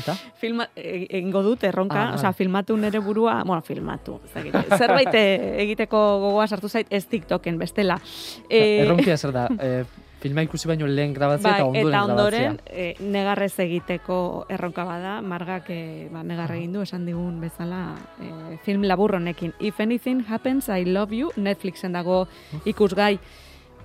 [0.00, 0.14] Eta?
[0.42, 5.26] filma, e, egingo dut erronka, Ah, osea, filmatu nere burua, bueno, filmatu, dakit, zerbait e,
[5.66, 8.00] egiteko gogoa sartu zait ez TikToken bestela.
[8.48, 9.84] E, Erronkia zer da, e,
[10.20, 15.20] filma ikusi baino lehen grabatzea Bai, eta ondoren eta ondoren e, negarrez egiteko erronka bada,
[15.22, 17.82] margak e, ba, negarre egin du, esan digun bezala
[18.20, 19.52] e, film labur honekin.
[19.60, 22.24] If anything happens, I love you, Netflixen dago
[22.64, 23.18] ikusgai.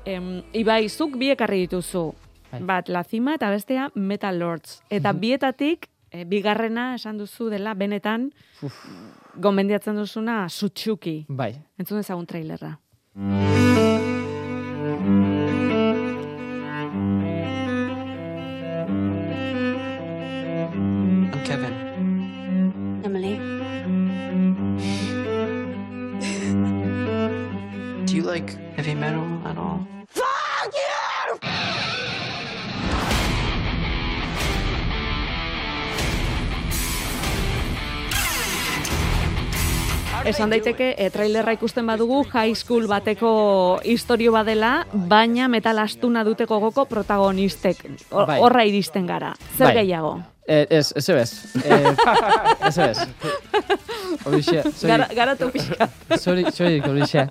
[0.05, 2.07] Em, Ibai, zuk bi ekarri dituzu,
[2.67, 4.81] bat La Cima eta bestea Metal Lords.
[4.89, 8.31] Eta bietatik, e, bigarrena esan duzu dela, benetan,
[9.35, 11.25] gomendiatzen duzuna, sutxuki.
[11.29, 11.53] Bai.
[11.79, 12.77] Entzun ezagun trailerra.
[28.31, 29.79] Like heavy metal at all?
[40.21, 43.31] Esan daiteke, e, trailerra ikusten badugu, high school bateko
[43.83, 47.81] historio badela, baina metal astuna dute gogoko protagonistek.
[48.13, 48.37] Bai.
[48.39, 49.33] Horra iristen gara.
[49.57, 49.73] Zer Bai.
[49.81, 50.19] gehiago?
[50.47, 51.31] Eh, ez, ez ebez.
[51.65, 51.95] Eh,
[52.69, 53.07] ez ebez.
[54.25, 54.61] Horixe,
[54.91, 55.87] Gara, garatu pixka.
[56.17, 57.27] Sorik, sorik, horixe.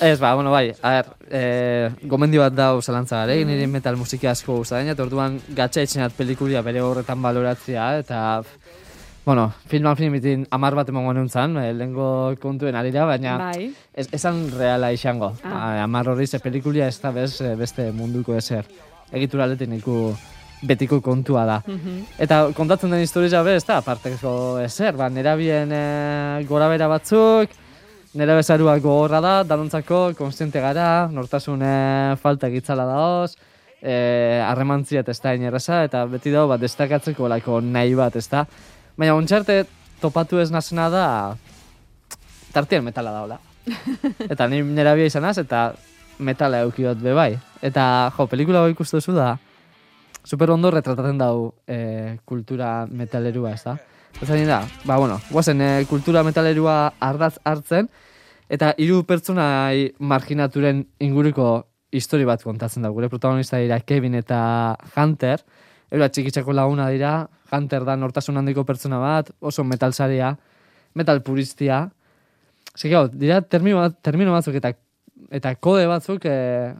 [0.00, 3.46] Ez, ba, bueno, bai, a ber, eh, gomendio bat dau zalantza gara, Mm.
[3.48, 8.42] niri metal musiki asko gustatzen, eta orduan gatsa etxenat pelikulia bere horretan baloratzea, eta,
[9.24, 13.72] bueno, filman filmitin amar bat emango nuntzan, eh, lehengo kontuen arira, baina Bai.
[13.94, 15.32] ez, esan reala izango.
[15.42, 15.54] Ah.
[15.78, 15.82] Ah.
[15.84, 18.64] Amar horri ze pelikulia ez da bez, eh, beste munduko ezer.
[19.12, 20.14] Egitura aletik niku
[20.62, 21.62] betiko kontua da.
[21.66, 22.02] Mhm.
[22.18, 27.50] Eta kontatzen den historia be, ez da, aparteko ezer, ba, nerabien e, gora bera batzuk,
[28.16, 33.36] nera bezaruak gogorra da, danontzako, konstiente gara, nortasun e, falta egitzala daoz,
[33.82, 38.46] e, harremantziat ez da inerreza, eta beti dago, bat, destakatzeko lako nahi bat, ez da.
[38.96, 39.64] Baina, ontxarte,
[40.00, 41.06] topatu ez nazena da,
[42.52, 43.40] tartien metala daola.
[44.32, 45.74] eta ni nerabia izanaz, eta
[46.18, 47.34] metala eukiot be bai.
[47.60, 49.34] Eta, jo, pelikula hau ikustu duzu da,
[50.26, 53.76] super ondo retratatzen dau e, kultura metalerua, ez da?
[54.20, 57.88] Ez da, ba, bueno, guazen e, kultura metalerua ardaz hartzen,
[58.50, 62.90] eta hiru pertsonai marginaturen inguruko histori bat kontatzen da.
[62.90, 64.40] Gure protagonista dira Kevin eta
[64.96, 65.44] Hunter,
[65.86, 70.32] Eura txikitzako laguna dira, Hunter da nortasun handiko pertsona bat, oso metalsaria,
[70.98, 71.84] metal puristia.
[72.90, 74.72] Gau, dira termino, bat- termino batzuk eta
[75.30, 76.74] eta kode batzuk e,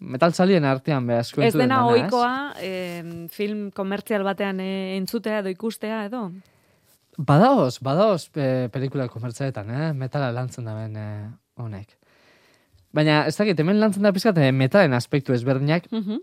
[0.00, 6.04] metal salien artean behazko Ez dena ohikoa em, film komertzial batean eh, entzutea edo ikustea
[6.08, 6.30] edo?
[7.20, 9.92] Badaoz, badaoz e, pelikula komertzaetan, eh?
[9.92, 11.28] metala lantzen da ben eh,
[11.60, 11.96] honek.
[12.96, 16.16] Baina, ez dakit, hemen lantzen da pizkat eh, metalen aspektu ezberdinak Mhm.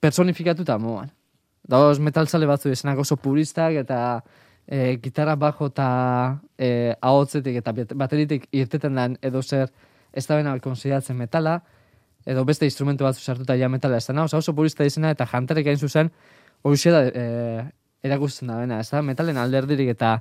[0.00, 1.10] personifikatuta moan.
[1.68, 4.22] Daoz metalzale batzu esenak oso puristak eta
[4.68, 9.72] e, gitarra bajo eta e, ahotzetik eta bat- bateritik irteten den edo zer
[10.12, 11.60] ez da bena konsideratzen metala,
[12.26, 15.70] edo beste instrumentu batzu sartuta ja metala ez da, oso, oso purista izena eta jantarek
[15.70, 16.10] hain zuzen,
[16.66, 17.26] horixe da e,
[18.06, 20.16] erakusten da bena, ez da, metalen alderdirik eta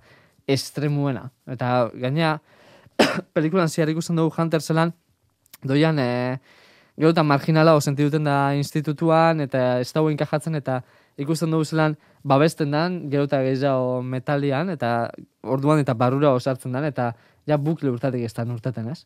[0.48, 1.30] estremuena.
[1.50, 2.36] Eta gaina,
[3.36, 4.94] pelikulan ziar ikusten dugu Hunter zelan,
[5.66, 6.38] doian, e,
[6.96, 10.82] gero eta marginala o sentiduten da institutuan, eta ez dago enkajatzen, eta
[11.18, 15.10] ikusten dugu zelan, babesten dan, gero eta gehiago metalian, eta
[15.44, 17.14] orduan eta barrura osartzen dan, eta
[17.50, 19.06] ja bukle urtatik ez da urteten, ez?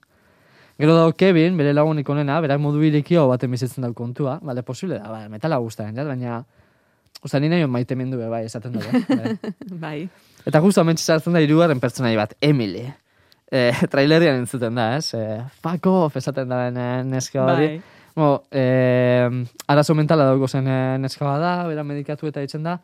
[0.79, 4.95] Gero dago Kevin, bere lagunik onena, berak modu irekio baten bizitzen dau kontua, bale, posible
[4.95, 6.39] da, bai, metala guztaren, ja, baina,
[7.19, 9.01] Osta, ni nahi maite mendu be, bai, esaten dugu.
[9.19, 9.35] bai.
[9.81, 9.97] bai.
[10.47, 12.85] Eta justu amentsi sartzen da hirugarren pertsonai bat, Emily.
[13.51, 15.11] e, trailerian entzuten da, ez?
[15.17, 16.69] E, fuck off, esaten da
[17.03, 17.67] neska hori.
[17.75, 17.97] Bai.
[18.15, 18.63] Bo, e,
[19.67, 22.77] arazo mentala dauko zen e, neska da, bera medikatu eta ditzen da.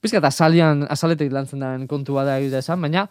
[0.00, 3.06] Pizkat azalian, azaletik lantzen den kontua da egitea esan, baina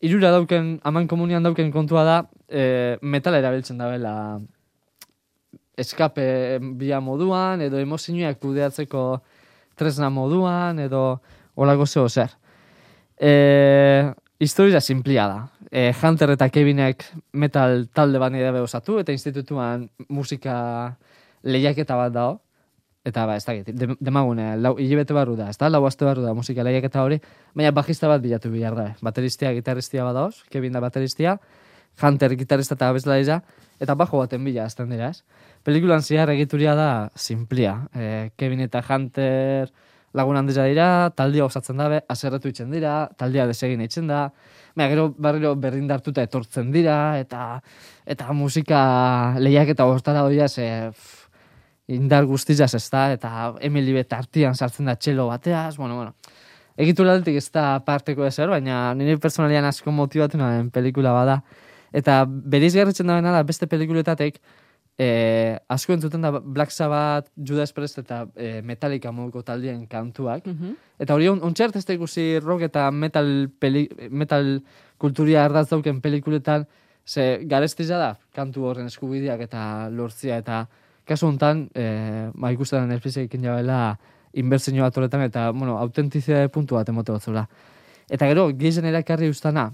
[0.00, 2.18] irura dauken, aman komunian dauken kontua da,
[2.48, 4.14] e, metala erabiltzen da bela
[5.78, 9.02] eskape bia moduan, edo emozioak kudeatzeko
[9.78, 11.20] tresna moduan, edo
[11.58, 12.34] olako zeo zer.
[13.18, 15.38] E, historia simplia da.
[15.70, 20.58] E, Hunter eta Kevinek metal talde bani dabe osatu, eta institutuan musika
[21.42, 22.38] lehiaketa bat dao.
[23.08, 26.24] Eta ba, ez da, dem- demagune, lau, hilabete barru da, ez da, lau aste barru
[26.26, 27.20] da musika lehiaketa hori,
[27.56, 28.86] baina bajista bat bilatu behar da.
[29.02, 31.38] Bateristia, gitarristia badaoz, Kevin da bateristia,
[31.98, 33.40] Hunter gitarrista eta abeslaria,
[33.80, 35.24] eta bajo baten bila azten dira, ez?
[35.66, 37.88] Pelikulan zehar egituria da simplia.
[37.94, 39.72] E, Kevin eta Hunter
[40.14, 44.28] lagun handia dira, taldea osatzen dabe, aserretu itzen dira, taldea desegin itzen da,
[44.78, 47.58] Baina, gero barriro berrindartuta etortzen dira, eta
[48.06, 50.92] eta musika lehiak eta hortara doia, ze
[51.88, 53.30] indar guztizaz ez da, eta
[53.64, 56.14] Emily beta artian sartzen da txelo bateaz, bueno, bueno.
[56.78, 61.40] Egituraldetik ez da parteko ezer, baina nire personalian asko motibatu nahen pelikula bada.
[61.92, 64.38] Eta beriz garritzen da da beste pelikuletatek,
[64.98, 70.44] eh, asko entzuten da Black Sabbath, Judas Priest eta eh, Metallica moduko taldien kantuak.
[70.98, 74.58] Eta hori on, ontxert ez da ikusi rock eta metal, peli, metal
[74.98, 76.66] kulturia ardaz dauken pelikuletan,
[77.06, 80.66] ze garestiza da, kantu horren eskubideak eta lortzia, eta
[81.08, 83.96] kasu hontan, e, ba, ikusten da Netflixekin jabela
[84.38, 87.46] inbertsinio bat horretan, eta, bueno, autentizia puntu bat emote batzula.
[88.08, 89.70] Eta gero, gehien erakarri ustana,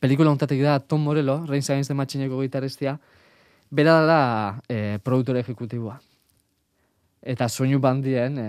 [0.00, 2.98] pelikula hontatik da Tom Morello, Reigns Against the Machineko gitarristia,
[3.70, 5.98] bera dela e, produktore ejecutiboa.
[7.22, 8.48] Eta soinu bandien e,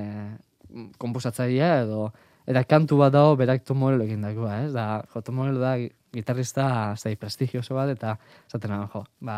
[0.97, 2.07] komposatzailea edo
[2.49, 4.71] eta kantu bat dago berak Tom Morello egin dagoa, ez?
[4.75, 5.77] Da, jo, Tom Morello da
[6.13, 8.17] gitarrista, da, prestigioso bat, eta
[8.51, 9.37] zaten jo, ba,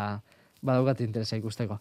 [0.62, 1.78] badaukat interesa ikusteko.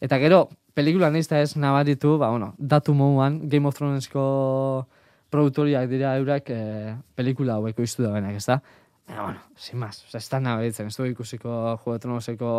[0.00, 4.86] Eta gero, pelikula nahiz da ez nabaritu, ba, bueno, datu moduan, Game of Thronesko
[5.30, 8.60] produktoriak dira eurak e, pelikula haueko iztu da benak, ez da?
[9.08, 11.50] Baina, bueno, sin más, oza, ez da nabaritzen, ez du ikusiko
[11.82, 12.52] Juego de Tronoseko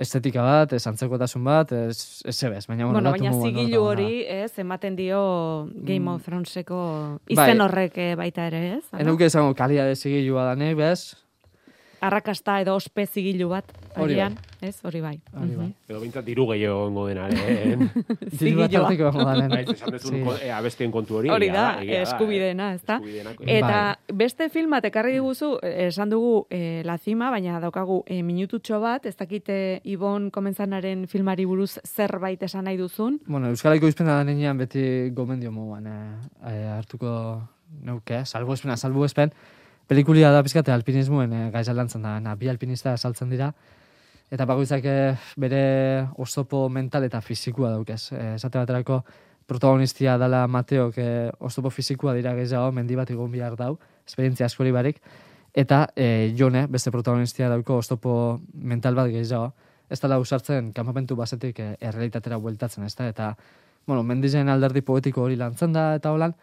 [0.00, 4.50] estetika bat, ez antzekotasun bat, ez, ez ebez, baina, bueno, Bueno, baina zigilu hori, ez,
[4.58, 6.14] ematen dio Game Mm.
[6.14, 6.78] of Throneseko
[7.28, 7.34] Bai.
[7.36, 8.84] izen horrek eh, baita ere, ez?
[8.98, 11.14] Enuke esango kalia de zigilua da nek, bez?
[12.00, 13.64] Arrakasta edo ospe zigilu bat,
[13.96, 14.22] Hori bai.
[14.24, 14.78] agian, ez?
[14.84, 15.20] Hori bai.
[15.36, 15.66] Hori bai.
[15.66, 15.90] Mhm.
[15.90, 17.90] Edo bintzat diru gehiago gongo denaren.
[18.40, 19.50] Diru bat arteko egongo denen.
[19.50, 21.28] Bai, esan dezun, eh, abestien kontu hori.
[21.30, 22.96] Hori da, eskubideena, ez da?
[22.96, 24.16] Eskubideena, Eta Bai.
[24.22, 28.80] beste film bat ekarri diguzu, eh, esan dugu eh, La Cima, baina daukagu eh, minututxo
[28.80, 33.20] bat, ez dakite Ibon Komenzanaren filmari buruz zerbait esan nahi duzun.
[33.26, 37.42] Bueno, Euskalaiko izpena da nenean beti gomendio moduan eh, eh, hartuko
[37.84, 39.30] neuke, salbo espena, salbo espen.
[39.90, 43.48] Pelikulia da pizkate alpinismoen eh, gaiza lantzen da, na, bi alpinista saltzen dira,
[44.30, 45.62] eta bakoitzak eh, bere
[46.22, 48.12] oztopo mental eta fizikua daukez.
[48.14, 49.00] Eh, esate baterako
[49.50, 53.72] protagonistia dala Mateok eh, oztopo fizikua dira gehiago, mendi bat egon behar dau,
[54.06, 55.02] esperientzia askori barik,
[55.58, 58.14] eta eh, Jone, beste protagonistia dauko oztopo
[58.54, 59.50] mental bat gehiago,
[59.90, 63.32] ez dela usartzen kanpamentu basetik eh, errealitatera bueltatzen, ez da, eta,
[63.90, 66.38] bueno, mendizen alderdi poetiko hori lantzen da, eta holan,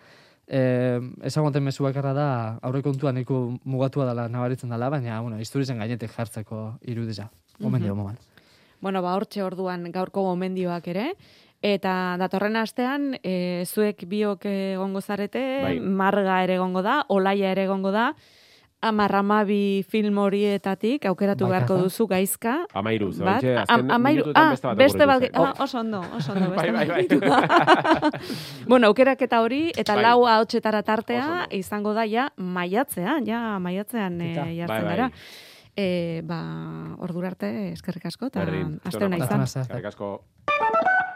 [0.48, 2.28] eh, ezagoten mezu bakarra da,
[2.62, 7.30] aurrekontua nahiko mugatua dela nabaritzen dela, baina, bueno, historizen gainetik jartzeko irudiza.
[7.60, 7.98] Gomendio Mhm.
[7.98, 8.18] moduan.
[8.82, 11.14] Bueno, ba, hortxe orduan gaurko gomendioak ere.
[11.62, 15.80] Eta datorren astean, e, zuek biok egongo zarete, Bai.
[15.80, 18.14] marga ere egongo da, olaia ere egongo da,
[18.88, 22.56] amarramabi film horietatik aukeratu Bai, beharko duzu gaizka.
[22.74, 23.44] Amairu, bat.
[23.44, 26.88] oraintxe azken Am- ah, beste bat beste bat, ah, oso ondo, oso ondo, beste Bai,
[26.88, 27.20] bai, bai.
[27.20, 28.22] bat.
[28.72, 30.04] bueno, aukeraketa hori, eta Bai.
[30.04, 34.96] lau ahotsetara tartea, izango da, ja, maiatzean, ja, maiatzean e, jartzen Bai, bai.
[34.96, 35.12] gara.
[35.78, 36.42] E, ba,
[37.06, 38.80] ordura arte, eskerrik asko, eta aste itxaron.
[38.82, 39.46] ona Aste ona izan.
[39.62, 41.07] Eskerrik asko.